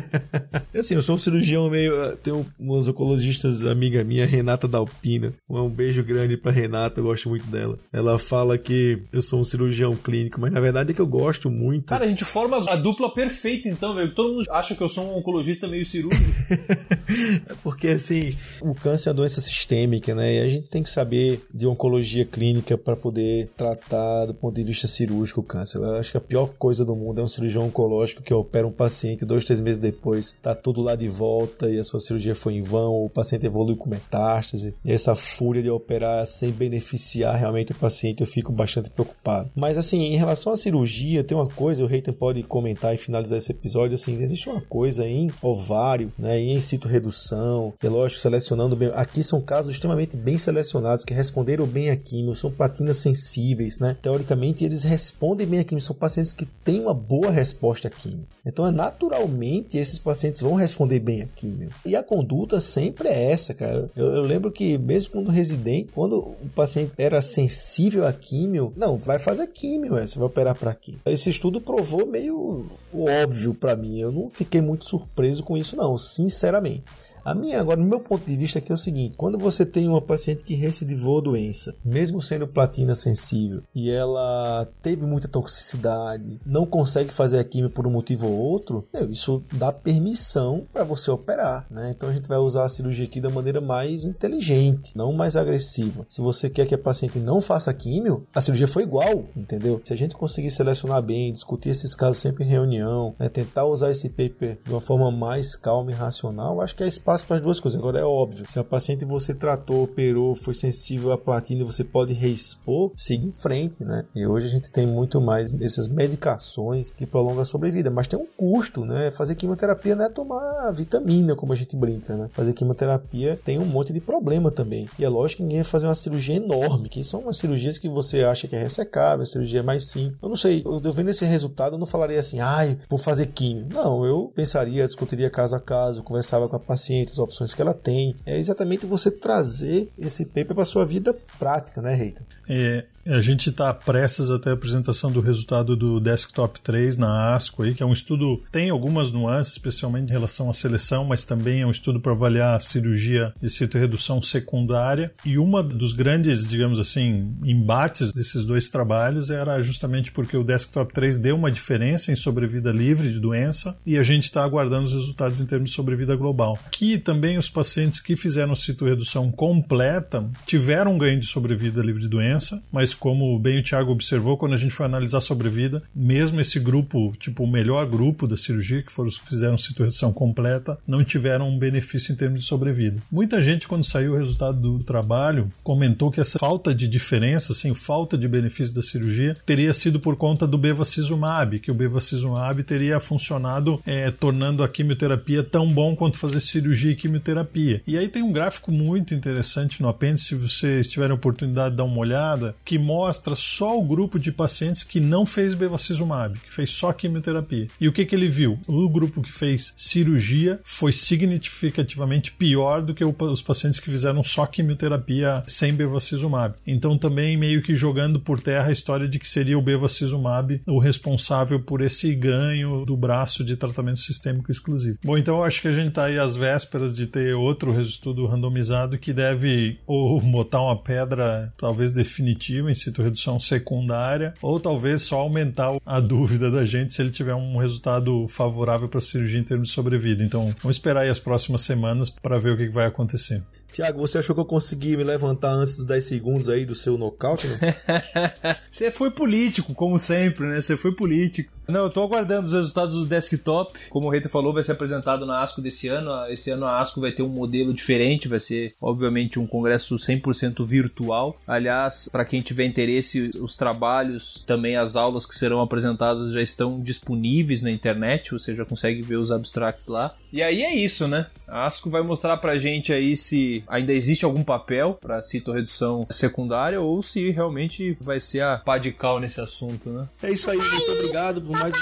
assim, 0.75 0.95
eu 0.95 1.03
sou 1.03 1.15
um 1.15 1.19
cirurgião 1.19 1.69
meio... 1.69 1.95
Eh, 2.03 2.17
tem 2.17 2.33
umas 2.59 2.89
oncologistas, 2.89 3.63
amiga 3.63 4.03
minha, 4.03 4.25
Renata 4.25 4.67
Dalpina. 4.67 5.35
Um 5.47 5.69
beijo 5.69 6.03
grande 6.03 6.39
pra 6.39 6.51
Renata, 6.51 7.01
eu 7.01 7.05
gosto 7.05 7.29
muito 7.29 7.47
dela. 7.49 7.79
Ela 7.93 8.19
fala 8.19 8.57
que 8.57 9.03
eu 9.13 9.21
sou 9.21 9.41
um 9.41 9.45
cirurgião 9.45 9.95
clínico, 9.95 10.41
mas 10.41 10.53
na 10.53 10.61
verdade 10.61 10.93
é 10.93 10.95
que 10.95 11.03
eu 11.03 11.07
gosto 11.07 11.51
muito... 11.51 11.89
Cara, 11.89 12.07
a 12.07 12.09
gente 12.09 12.25
forma 12.25 12.65
a 12.67 12.77
dupla 12.77 13.13
perfeita 13.13 13.69
então, 13.69 13.95
velho. 13.95 14.15
Todo 14.15 14.33
mundo 14.33 14.47
acha 14.51 14.75
que 14.75 14.83
eu 14.83 14.89
sou 14.89 15.05
um 15.05 15.19
oncologista 15.19 15.69
meio 15.69 15.85
cirúrgico. 15.85 16.25
é 17.47 17.55
porque, 17.63 17.89
assim, 17.89 18.21
o 18.63 18.75
câncer 18.75 19.11
é 19.11 19.13
uma 19.13 19.17
doença 19.17 19.43
sistêmica, 19.43 20.15
né? 20.15 20.35
E 20.35 20.41
a 20.41 20.49
gente 20.49 20.69
tem 20.71 20.83
que 20.83 20.89
saber 20.89 21.43
de 21.53 21.67
oncologia 21.67 22.25
clínica 22.25 22.79
para 22.79 22.97
poder 22.97 23.51
tratar 23.55 24.27
do 24.27 24.35
ponto 24.35 24.55
de 24.55 24.65
vista 24.65 24.87
cirúrgico 24.87 25.41
o 25.41 25.45
câncer. 25.45 25.74
Eu 25.79 25.97
acho 25.97 26.11
que 26.11 26.17
a 26.17 26.21
pior 26.21 26.49
coisa 26.59 26.85
do 26.85 26.95
mundo 26.95 27.21
é 27.21 27.25
um 27.25 27.29
cirurgião 27.29 27.65
oncológico 27.65 28.23
que 28.23 28.33
opera 28.33 28.67
um 28.67 28.73
paciente 28.73 29.25
dois, 29.25 29.45
três 29.45 29.61
meses 29.61 29.81
depois, 29.81 30.37
tá 30.43 30.55
tudo 30.55 30.81
lá 30.81 30.95
de 30.97 31.09
volta 31.09 31.71
e 31.71 31.79
a 31.79 31.85
sua 31.85 32.01
cirurgia 32.01 32.35
foi 32.35 32.55
em 32.55 32.63
vão, 32.63 33.05
o 33.05 33.11
paciente 33.11 33.47
evolui 33.47 33.77
com 33.77 33.89
metástase. 33.89 34.75
E 34.85 34.93
essa 34.93 35.15
fúria 35.15 35.63
de 35.63 35.71
operar 35.71 36.25
sem 36.27 36.51
beneficiar 36.51 37.37
realmente 37.37 37.73
o 37.73 37.75
paciente, 37.75 38.21
eu 38.21 38.27
fico 38.27 38.53
bastante 38.53 38.91
preocupado. 38.91 39.51
Mas 39.55 39.77
assim, 39.79 40.03
em 40.03 40.17
relação 40.17 40.53
à 40.53 40.57
cirurgia, 40.57 41.25
tem 41.25 41.37
uma 41.37 41.49
coisa, 41.49 41.85
o 41.85 41.87
Reiter 41.87 42.15
pode 42.15 42.43
comentar 42.43 42.95
e 42.95 42.99
finalizar 42.99 43.39
esse 43.39 43.53
episódio, 43.53 43.95
assim, 43.95 44.23
existe 44.23 44.49
uma 44.49 44.61
coisa 44.61 45.07
em 45.07 45.31
ovário, 45.43 46.13
né, 46.19 46.39
em 46.39 46.61
cito 46.61 46.89
redução, 46.89 47.73
é 47.83 47.89
lógico, 47.89 48.21
selecionando 48.21 48.77
bem. 48.77 48.91
Aqui 48.95 49.23
são 49.23 49.41
casos 49.41 49.73
extremamente 49.73 50.17
bem 50.17 50.39
selecionados, 50.39 51.05
que 51.05 51.15
responderam 51.15 51.67
bem 51.67 51.91
a 51.91 51.97
quimio, 51.97 52.35
são 52.35 52.51
platinas 52.51 52.99
sensíveis, 52.99 53.79
né? 53.79 53.97
Teoricamente, 54.01 54.65
eles 54.65 54.85
respondem 54.85 55.47
bem 55.47 55.61
a 55.61 55.64
quimio, 55.65 55.81
são 55.81 55.97
pacientes 55.97 56.33
que 56.33 56.47
têm 56.47 56.81
uma 56.81 56.95
boa 56.95 57.31
resposta 57.31 57.89
à 57.89 57.91
quimio. 57.91 58.27
Então, 58.45 58.67
é 58.67 58.71
naturalmente, 58.71 59.79
esses 59.79 59.99
pacientes 59.99 60.41
vão 60.41 60.55
responder 60.55 61.01
bem 61.01 61.23
a 61.23 61.27
quimio. 61.27 61.71
E 61.85 61.97
a 61.97 62.03
conduta 62.03 62.61
sempre 62.61 63.09
é 63.09 63.31
essa, 63.31 63.55
cara. 63.55 63.91
Eu, 63.97 64.07
eu 64.17 64.23
lembro 64.23 64.51
que, 64.51 64.77
mesmo 64.79 65.13
quando 65.13 65.31
residente, 65.31 65.93
quando 65.93 66.17
o 66.19 66.51
paciente 66.55 66.93
era 66.99 67.21
sensível 67.21 68.07
à 68.07 68.13
quimio, 68.13 68.73
não, 68.77 68.99
vai 68.99 69.19
fazer 69.19 69.47
quimio, 69.49 69.97
é, 69.97 70.07
você 70.07 70.19
vai 70.19 70.27
operar 70.27 70.55
para 70.55 70.75
quê? 70.75 70.95
Esse 71.07 71.31
estudo 71.31 71.61
provou 71.61 72.07
meio 72.07 72.67
óbvio 72.93 73.55
para 73.55 73.75
mim. 73.75 73.99
Eu 73.99 74.13
não 74.13 74.31
fiquei 74.31 74.61
muito 74.61 74.85
surpreso 74.85 75.43
com 75.43 75.57
isso, 75.57 75.77
não, 75.77 75.97
sinceramente. 75.97 76.85
A 77.25 77.35
minha, 77.35 77.59
agora, 77.59 77.81
no 77.81 77.87
meu 77.87 78.01
ponto 78.01 78.27
de 78.27 78.37
vista, 78.37 78.59
aqui 78.59 78.71
é 78.71 78.75
o 78.75 78.79
seguinte: 78.79 79.15
quando 79.17 79.39
você 79.39 79.65
tem 79.65 79.89
uma 79.89 80.03
paciente 80.03 80.45
que 80.45 80.55
recidivou 80.55 81.19
a 81.19 81.23
doença, 81.23 81.75
mesmo 81.83 82.21
sendo 82.21 82.47
platina 82.47 82.95
sensível, 82.95 83.63
e 83.75 83.91
ela 83.91 84.69
teve 84.83 85.07
muita 85.07 85.27
toxicidade, 85.27 86.39
não 86.45 86.67
consegue 86.67 87.15
fazer 87.15 87.39
a 87.39 87.45
quimio 87.45 87.71
por 87.71 87.87
um 87.87 87.91
motivo 87.91 88.29
ou 88.29 88.35
outro, 88.35 88.87
isso 89.11 89.43
dá 89.53 89.73
permissão 89.73 90.67
para 90.71 90.85
você 90.85 91.11
operar, 91.11 91.67
né? 91.71 91.95
Então 91.97 92.11
a 92.11 92.13
gente 92.13 92.29
vai 92.29 92.37
usar 92.37 92.65
a 92.65 92.69
cirurgia 92.69 93.07
aqui 93.07 93.23
da 93.23 93.31
maneira 93.31 93.61
mais 93.61 94.05
inteligente, 94.05 94.93
não 94.95 95.13
mais 95.13 95.35
agressiva. 95.35 96.05
Se 96.11 96.21
você 96.21 96.51
quer 96.51 96.67
que 96.67 96.75
a 96.75 96.79
paciente 96.79 97.19
não 97.19 97.41
faça 97.41 97.73
químio, 97.73 98.27
a 98.35 98.41
cirurgia 98.43 98.69
foi 98.69 98.83
igual, 98.83 99.25
entendeu? 99.35 99.81
Se 99.83 99.95
a 99.95 99.97
gente 99.97 100.15
conseguir 100.15 100.51
selecionar 100.51 101.03
bem, 101.03 101.33
discutir 101.33 101.71
esses 101.71 101.95
casos 101.95 102.19
sempre 102.19 102.45
em 102.45 102.49
reunião, 102.49 103.15
né? 103.19 103.31
tentar 103.31 103.65
usar 103.65 103.91
esse 103.91 104.11
paper 104.11 104.59
de 104.63 104.71
uma 104.71 104.81
forma 104.81 105.11
mais 105.11 105.57
calma 105.57 105.91
e 105.91 105.95
racional, 105.95 106.61
acho 106.61 106.77
que 106.77 106.83
é 106.83 106.87
espaço 106.87 107.14
espaço 107.15 107.27
para 107.27 107.37
as 107.37 107.43
duas 107.43 107.61
coisas. 107.61 107.79
Agora 107.79 107.99
é 107.99 108.05
óbvio, 108.05 108.45
se 108.49 108.59
a 108.59 108.65
paciente 108.65 109.05
você 109.05 109.35
tratou, 109.35 109.85
operou, 109.85 110.35
foi 110.35 110.55
sensível 110.55 111.13
à 111.13 111.19
platina 111.19 111.65
você 111.65 111.85
pode 111.85 112.13
reexpor, 112.13 112.93
siga 112.97 113.27
em 113.27 113.33
frente, 113.33 113.85
né? 113.85 114.05
E 114.15 114.27
hoje 114.27 114.49
a 114.49 114.51
gente 114.51 114.71
tem 114.71 114.87
muito 114.87 115.21
mais 115.21 115.55
essas 115.61 115.89
medicações 115.89 116.93
que 116.93 117.07
prolongam 117.07 117.43
a 117.43 117.45
sobrevida, 117.45 117.91
mas 117.91 118.07
tem 118.07 118.19
um 118.19 118.27
custo, 118.37 118.85
né? 118.85 119.11
Fazer 119.11 119.35
quimioterapia 119.35 119.95
não 119.95 120.05
é 120.05 120.09
tomar 120.09 120.71
vitamina, 120.73 121.37
como 121.37 121.53
a 121.53 121.57
gente 121.57 121.77
brinca, 121.77 122.17
né? 122.17 122.29
Fazer 122.33 122.53
quimioterapia 122.53 123.39
tem 123.45 123.59
um 123.59 123.65
monte 123.65 123.93
de 123.93 124.01
problema 124.01 124.51
também. 124.51 124.89
E 124.99 125.05
é 125.05 125.09
lógico 125.09 125.39
que 125.39 125.43
ninguém 125.45 125.63
vai 125.63 125.71
fazer 125.71 125.87
uma 125.87 125.95
cirurgia 125.95 126.37
enorme, 126.37 126.89
que 126.89 127.05
são 127.05 127.21
umas 127.21 127.37
cirurgias 127.37 127.79
que 127.79 127.89
você 127.89 128.25
acha 128.25 128.49
que 128.49 128.57
é 128.57 128.63
ressecável, 128.63 129.25
cirurgia 129.27 129.61
é 129.61 129.63
mais 129.63 129.91
simples. 129.91 130.19
Eu 130.23 130.29
não 130.29 130.37
sei, 130.37 130.63
eu 130.65 130.93
vendo 130.93 131.11
esse 131.11 131.25
resultado, 131.25 131.75
eu 131.75 131.79
não 131.79 131.87
falaria 131.87 132.19
assim, 132.19 132.41
ai, 132.41 132.79
vou 132.89 132.99
fazer 132.99 133.27
quimio. 133.27 133.67
Não, 133.71 134.05
eu 134.05 134.33
pensaria, 134.35 134.87
discutiria 134.87 135.31
caso 135.31 135.57
a 135.57 135.61
caso, 135.61 136.03
conversava 136.03 136.49
com 136.49 136.57
a 136.57 136.61
paciente 136.61 137.04
as 137.13 137.19
opções 137.19 137.55
que 137.55 137.63
ela 137.63 137.75
tem. 137.75 138.17
É 138.25 138.39
exatamente 138.39 138.87
você 138.87 139.11
trazer 139.11 139.91
esse 139.99 140.25
paper 140.25 140.55
para 140.55 140.65
sua 140.65 140.85
vida 140.85 141.17
prática, 141.39 141.81
né, 141.81 141.95
Reita? 141.95 142.23
É, 142.49 142.85
a 143.07 143.21
gente 143.21 143.51
está 143.51 143.73
prestes 143.73 144.31
até 144.31 144.51
a 144.51 144.55
apresentação 144.55 145.11
do 145.13 145.21
resultado 145.21 145.77
do 145.77 146.01
Desktop 146.01 146.61
3 146.61 146.97
na 146.97 147.35
ASCO, 147.35 147.63
aí, 147.63 147.75
que 147.75 147.83
é 147.83 147.87
um 147.87 147.93
estudo, 147.93 148.43
tem 148.51 148.71
algumas 148.71 149.13
nuances, 149.13 149.53
especialmente 149.53 150.11
em 150.11 150.13
relação 150.13 150.49
à 150.49 150.55
seleção, 150.55 151.05
mas 151.05 151.25
também 151.25 151.61
é 151.61 151.67
um 151.67 151.71
estudo 151.71 152.01
para 152.01 152.13
avaliar 152.13 152.57
a 152.57 152.61
cirurgia 152.61 153.35
de 153.41 153.51
citoredução 153.51 154.23
secundária. 154.23 155.13
E 155.25 155.39
uma 155.39 155.63
dos 155.63 155.93
grandes, 155.93 156.49
digamos 156.49 156.79
assim, 156.79 157.35
embates 157.45 158.13
desses 158.13 158.45
dois 158.45 158.69
trabalhos 158.69 159.31
era 159.31 159.61
justamente 159.61 160.11
porque 160.11 160.37
o 160.37 160.45
Desktop 160.45 160.93
3 160.93 161.19
deu 161.19 161.37
uma 161.37 161.51
diferença 161.51 162.13
em 162.13 162.17
sobrevida 162.17 162.73
livre 162.73 163.13
de 163.13 163.21
doença 163.21 163.77
e 163.85 163.99
a 163.99 164.03
gente 164.03 164.25
está 164.25 164.43
aguardando 164.43 164.87
os 164.87 164.93
resultados 164.93 165.41
em 165.41 165.47
termos 165.47 165.71
de 165.71 165.77
sobrevida 165.77 166.17
global. 166.17 166.59
Aqui 166.67 166.99
também 166.99 167.39
os 167.39 167.51
pacientes 167.51 168.01
que 168.01 168.17
fizeram 168.17 168.55
citoredução 168.55 169.31
completa 169.31 170.25
tiveram 170.47 170.95
um 170.95 170.99
ganho 170.99 171.21
de 171.21 171.27
sobrevida 171.27 171.83
livre 171.83 172.03
de 172.03 172.09
doença, 172.09 172.63
mas 172.73 172.94
Como 172.95 173.39
bem 173.39 173.59
o 173.59 173.63
Thiago 173.63 173.93
observou, 173.93 174.37
quando 174.37 174.55
a 174.55 174.59
gente 174.59 174.73
foi 174.73 174.87
analisar 174.87 175.21
sobrevida, 175.21 175.83
mesmo 175.95 176.41
esse 176.41 176.59
grupo, 176.59 177.13
tipo 177.19 177.45
o 177.45 177.51
melhor 177.51 177.87
grupo 177.87 178.27
da 178.27 178.37
cirurgia, 178.37 178.83
que 178.83 178.93
foram 178.93 179.09
os 179.09 179.19
que 179.19 179.29
fizeram 179.29 179.59
citorredução 179.59 180.13
completa, 180.13 180.79
não 180.87 181.05
tiveram 181.05 181.49
um 181.49 181.59
benefício 181.59 182.13
em 182.13 182.17
termos 182.17 182.41
de 182.41 182.47
sobrevida. 182.47 183.03
Muita 183.11 183.43
gente, 183.43 183.69
quando 183.69 183.85
saiu 183.85 184.13
o 184.13 184.17
resultado 184.17 184.61
do 184.61 184.85
trabalho, 184.85 185.53
comentou 185.63 186.11
que 186.11 186.21
essa 186.21 186.39
falta 186.39 186.75
de 186.75 186.87
diferença, 186.87 187.53
assim, 187.53 187.75
falta 187.75 188.17
de 188.17 188.29
benefício 188.29 188.75
da 188.75 188.83
cirurgia, 188.83 189.37
teria 189.45 189.73
sido 189.75 190.01
por 190.01 190.17
conta 190.17 190.47
do 190.47 190.59
bevacizumab, 190.59 191.59
que 191.59 191.71
o 191.71 191.75
bevacizumab 191.75 192.63
teria 192.63 193.01
funcionado 193.01 193.81
é, 193.87 194.11
tornando 194.11 194.63
a 194.63 194.69
quimioterapia 194.69 195.43
tão 195.43 195.67
bom 195.69 195.95
quanto 195.97 196.19
fazer 196.19 196.41
cirurgia 196.41 196.93
e 196.93 196.97
quimioterapia. 196.97 197.83
E 197.87 197.97
aí 197.97 198.09
tem 198.09 198.23
um 198.23 198.33
gráfico 198.33 198.71
muito 198.71 199.15
interessante 199.15 199.83
no 199.83 199.89
apêndice, 199.89 200.27
se 200.27 200.35
vocês 200.35 200.89
tiverem 200.89 201.15
oportunidade 201.15 201.71
de 201.71 201.77
dar 201.77 201.85
uma 201.85 201.99
olhada, 201.99 202.55
que 202.65 202.79
mostra 202.85 203.35
só 203.35 203.79
o 203.79 203.83
grupo 203.83 204.19
de 204.19 204.31
pacientes 204.31 204.83
que 204.83 205.01
não 205.01 205.25
fez 205.25 205.55
bevacizumab, 205.55 206.39
que 206.39 206.53
fez 206.53 206.71
só 206.71 206.93
quimioterapia. 206.93 207.69
E 207.81 207.89
o 207.89 207.93
que, 207.93 208.05
que 208.05 208.15
ele 208.15 208.29
viu? 208.29 208.59
O 208.69 208.89
grupo 208.89 209.23
que 209.23 209.33
fez 209.33 209.73
cirurgia 209.77 210.61
foi 210.63 210.93
significativamente 210.93 212.31
pior 212.33 212.83
do 212.83 212.95
que 212.95 213.05
os 213.05 213.43
pacientes 213.43 213.81
que 213.81 213.91
fizeram 213.91 214.23
só 214.23 214.47
quimioterapia 214.47 215.43
sem 215.47 215.75
bevacizumab. 215.75 216.55
Então 216.67 216.99
também 216.99 217.37
meio 217.37 217.63
que 217.63 217.75
jogando 217.75 218.21
por 218.21 218.39
terra 218.41 218.69
a 218.69 218.73
história 218.73 219.09
de 219.09 219.19
que 219.19 219.29
seria 219.29 219.59
o 219.59 219.63
bevacizumab 219.63 220.61
o 220.67 220.79
responsável 220.79 221.61
por 221.61 221.81
esse 221.81 222.15
ganho 222.15 222.85
do 222.85 222.97
braço 222.97 223.45
de 223.45 223.57
tratamento 223.57 224.01
sistêmico 224.01 224.51
exclusivo. 224.51 224.99
Bom, 225.05 225.17
então 225.17 225.39
eu 225.39 225.45
acho 225.45 225.63
que 225.63 225.69
a 225.69 225.73
gente 225.73 225.89
está 225.89 226.05
aí 226.05 226.19
às 226.19 226.35
vésperas 226.35 226.95
de 226.95 227.07
ter 227.07 227.35
outro 227.35 227.81
estudo 227.81 228.27
randomizado 228.27 228.99
que 228.99 229.13
deve 229.13 229.79
ou 229.87 230.21
botar 230.21 230.61
uma 230.61 230.77
pedra 230.77 231.53
talvez 231.57 231.93
definitiva 231.93 232.71
em 232.75 233.03
redução 233.03 233.41
secundária 233.41 234.35
ou 234.43 234.61
talvez 234.61 235.03
só 235.03 235.21
aumentar 235.21 235.77
a 235.85 236.01
dúvida 236.01 236.51
da 236.51 236.65
gente 236.65 236.95
se 236.95 237.03
ele 237.03 237.11
tiver 237.11 237.35
um 237.35 237.57
resultado 237.57 238.27
favorável 238.29 238.89
para 238.89 238.99
a 238.99 239.03
cirurgia 239.03 239.41
em 239.41 239.45
termos 239.45 239.69
de 239.69 239.75
sobrevida. 239.75 240.23
Então 240.23 240.55
vamos 240.63 240.77
esperar 240.77 241.03
aí 241.03 241.09
as 241.09 241.19
próximas 241.19 241.63
semanas 241.63 242.11
para 242.11 242.39
ver 242.39 242.53
o 242.53 242.57
que 242.57 242.69
vai 242.69 242.87
acontecer. 242.87 243.43
Tiago, 243.75 243.99
você 243.99 244.19
achou 244.19 244.37
que 244.37 244.41
eu 244.41 244.45
consegui 244.45 244.97
me 244.97 245.03
levantar 245.03 245.51
antes 245.51 245.75
dos 245.75 245.85
10 245.85 246.05
segundos 246.05 246.49
aí 246.49 246.65
do 246.65 246.77
seu 246.77 246.97
nocaute? 246.97 247.49
Né? 247.49 247.75
você 248.71 248.89
foi 248.89 249.11
político, 249.11 249.75
como 249.75 249.99
sempre, 249.99 250.47
né? 250.47 250.61
Você 250.61 250.77
foi 250.77 250.95
político. 250.95 251.53
Não, 251.67 251.85
eu 251.85 251.91
tô 251.91 252.03
aguardando 252.03 252.47
os 252.47 252.53
resultados 252.53 252.95
do 252.95 253.07
desktop. 253.07 253.79
Como 253.89 254.07
o 254.07 254.11
Reiter 254.11 254.31
falou, 254.31 254.53
vai 254.53 254.63
ser 254.63 254.73
apresentado 254.73 255.25
na 255.25 255.41
ASCO 255.41 255.63
desse 255.63 255.89
ano. 255.89 256.11
Esse 256.29 256.51
ano 256.51 256.67
a 256.67 256.81
ASCO 256.81 257.01
vai 257.01 257.13
ter 257.13 257.23
um 257.23 257.29
modelo 257.29 257.73
diferente, 257.73 258.29
vai 258.29 258.41
ser, 258.41 258.75
obviamente, 258.81 259.39
um 259.39 259.47
congresso 259.47 259.97
100% 259.97 260.65
virtual. 260.65 261.37
Aliás, 261.47 262.09
para 262.11 262.25
quem 262.25 262.43
tiver 262.43 262.65
interesse, 262.65 263.31
os 263.41 263.57
trabalhos, 263.57 264.45
também 264.47 264.77
as 264.77 264.97
aulas 264.97 265.27
que 265.27 265.37
serão 265.37 265.61
apresentadas 265.61 266.33
já 266.33 266.43
estão 266.43 266.81
disponíveis 266.81 267.63
na 267.63 267.71
internet, 267.71 268.33
você 268.33 268.55
já 268.55 268.65
consegue 268.65 269.03
ver 269.03 269.17
os 269.17 269.33
abstracts 269.33 269.87
lá. 269.87 270.15
E 270.33 270.43
aí 270.43 270.63
é 270.63 270.75
isso, 270.75 271.07
né? 271.07 271.27
A 271.47 271.67
ASCO 271.67 271.89
vai 271.89 272.03
mostrar 272.03 272.37
pra 272.39 272.59
gente 272.59 272.93
aí 272.93 273.17
se 273.17 273.63
ainda 273.69 273.93
existe 273.93 274.25
algum 274.25 274.43
papel 274.43 274.99
para 275.01 275.23
citorredução 275.23 276.07
secundária 276.11 276.81
ou 276.81 277.03
se 277.03 277.31
realmente 277.31 277.97
vai 278.01 278.19
ser 278.19 278.41
a 278.41 278.59
pá 278.59 278.77
de 278.77 278.91
cal 278.91 279.21
nesse 279.21 279.41
assunto, 279.41 279.91
né? 279.91 280.09
É 280.23 280.33
isso 280.33 280.51
aí, 280.51 280.59
muito 280.59 280.91
obrigado 280.91 281.41
episódio. 281.55 281.81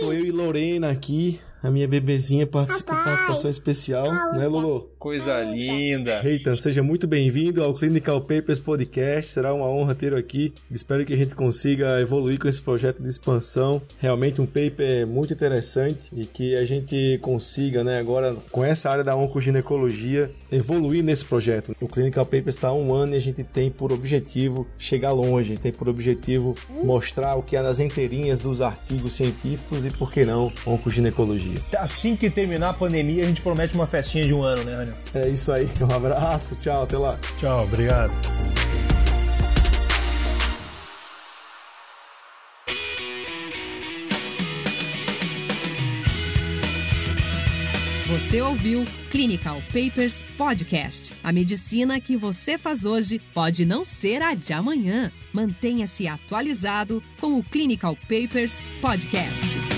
Sou 0.00 0.12
eu 0.12 0.24
e 0.24 0.30
Lorena 0.30 0.90
aqui 0.90 1.40
a 1.62 1.70
minha 1.70 1.88
bebezinha 1.88 2.46
participa 2.46 2.94
de 2.94 3.04
participação 3.04 3.50
especial, 3.50 4.06
né, 4.34 4.46
Lulu? 4.46 4.90
Coisa 4.98 5.40
linda. 5.42 6.20
Eita, 6.24 6.56
seja 6.56 6.82
muito 6.82 7.06
bem-vindo 7.06 7.62
ao 7.62 7.74
Clinical 7.74 8.20
Papers 8.20 8.58
Podcast. 8.58 9.32
Será 9.32 9.52
uma 9.52 9.66
honra 9.66 9.94
ter 9.94 10.14
aqui. 10.14 10.52
Espero 10.70 11.04
que 11.04 11.12
a 11.12 11.16
gente 11.16 11.34
consiga 11.34 12.00
evoluir 12.00 12.38
com 12.38 12.48
esse 12.48 12.62
projeto 12.62 13.02
de 13.02 13.08
expansão. 13.08 13.82
Realmente 13.98 14.40
um 14.40 14.46
paper 14.46 15.06
muito 15.06 15.32
interessante 15.32 16.10
e 16.14 16.24
que 16.26 16.56
a 16.56 16.64
gente 16.64 17.18
consiga, 17.22 17.82
né, 17.82 17.98
agora 17.98 18.36
com 18.50 18.64
essa 18.64 18.90
área 18.90 19.04
da 19.04 19.16
oncoginecologia, 19.16 20.30
evoluir 20.50 21.02
nesse 21.02 21.24
projeto. 21.24 21.74
O 21.80 21.88
Clinical 21.88 22.24
Papers 22.24 22.56
está 22.56 22.68
há 22.68 22.74
um 22.74 22.92
ano 22.92 23.14
e 23.14 23.16
a 23.16 23.20
gente 23.20 23.42
tem 23.42 23.70
por 23.70 23.92
objetivo 23.92 24.66
chegar 24.78 25.12
longe, 25.12 25.56
tem 25.56 25.72
por 25.72 25.88
objetivo 25.88 26.56
mostrar 26.82 27.36
o 27.36 27.42
que 27.42 27.56
há 27.56 27.62
nas 27.62 27.78
enterinhas 27.78 28.40
dos 28.40 28.60
artigos 28.60 29.14
científicos 29.14 29.84
e, 29.84 29.90
por 29.90 30.12
que 30.12 30.24
não, 30.24 30.52
oncoginecologia 30.66 31.47
dia. 31.48 31.80
Assim 31.80 32.16
que 32.16 32.30
terminar 32.30 32.70
a 32.70 32.74
pandemia, 32.74 33.24
a 33.24 33.26
gente 33.26 33.40
promete 33.40 33.74
uma 33.74 33.86
festinha 33.86 34.24
de 34.24 34.34
um 34.34 34.42
ano, 34.42 34.64
né, 34.64 34.76
Raniel? 34.76 34.96
É 35.14 35.28
isso 35.28 35.52
aí. 35.52 35.68
Um 35.80 35.94
abraço, 35.94 36.56
tchau, 36.56 36.82
até 36.82 36.96
lá. 36.96 37.18
Tchau, 37.40 37.64
obrigado. 37.64 38.12
Você 48.08 48.40
ouviu 48.40 48.84
Clinical 49.10 49.62
Papers 49.66 50.24
Podcast. 50.36 51.14
A 51.22 51.30
medicina 51.30 52.00
que 52.00 52.16
você 52.16 52.56
faz 52.56 52.86
hoje 52.86 53.18
pode 53.32 53.66
não 53.66 53.84
ser 53.84 54.22
a 54.22 54.34
de 54.34 54.52
amanhã. 54.52 55.12
Mantenha-se 55.30 56.08
atualizado 56.08 57.02
com 57.20 57.38
o 57.38 57.44
Clinical 57.44 57.96
Papers 58.08 58.56
Podcast. 58.80 59.77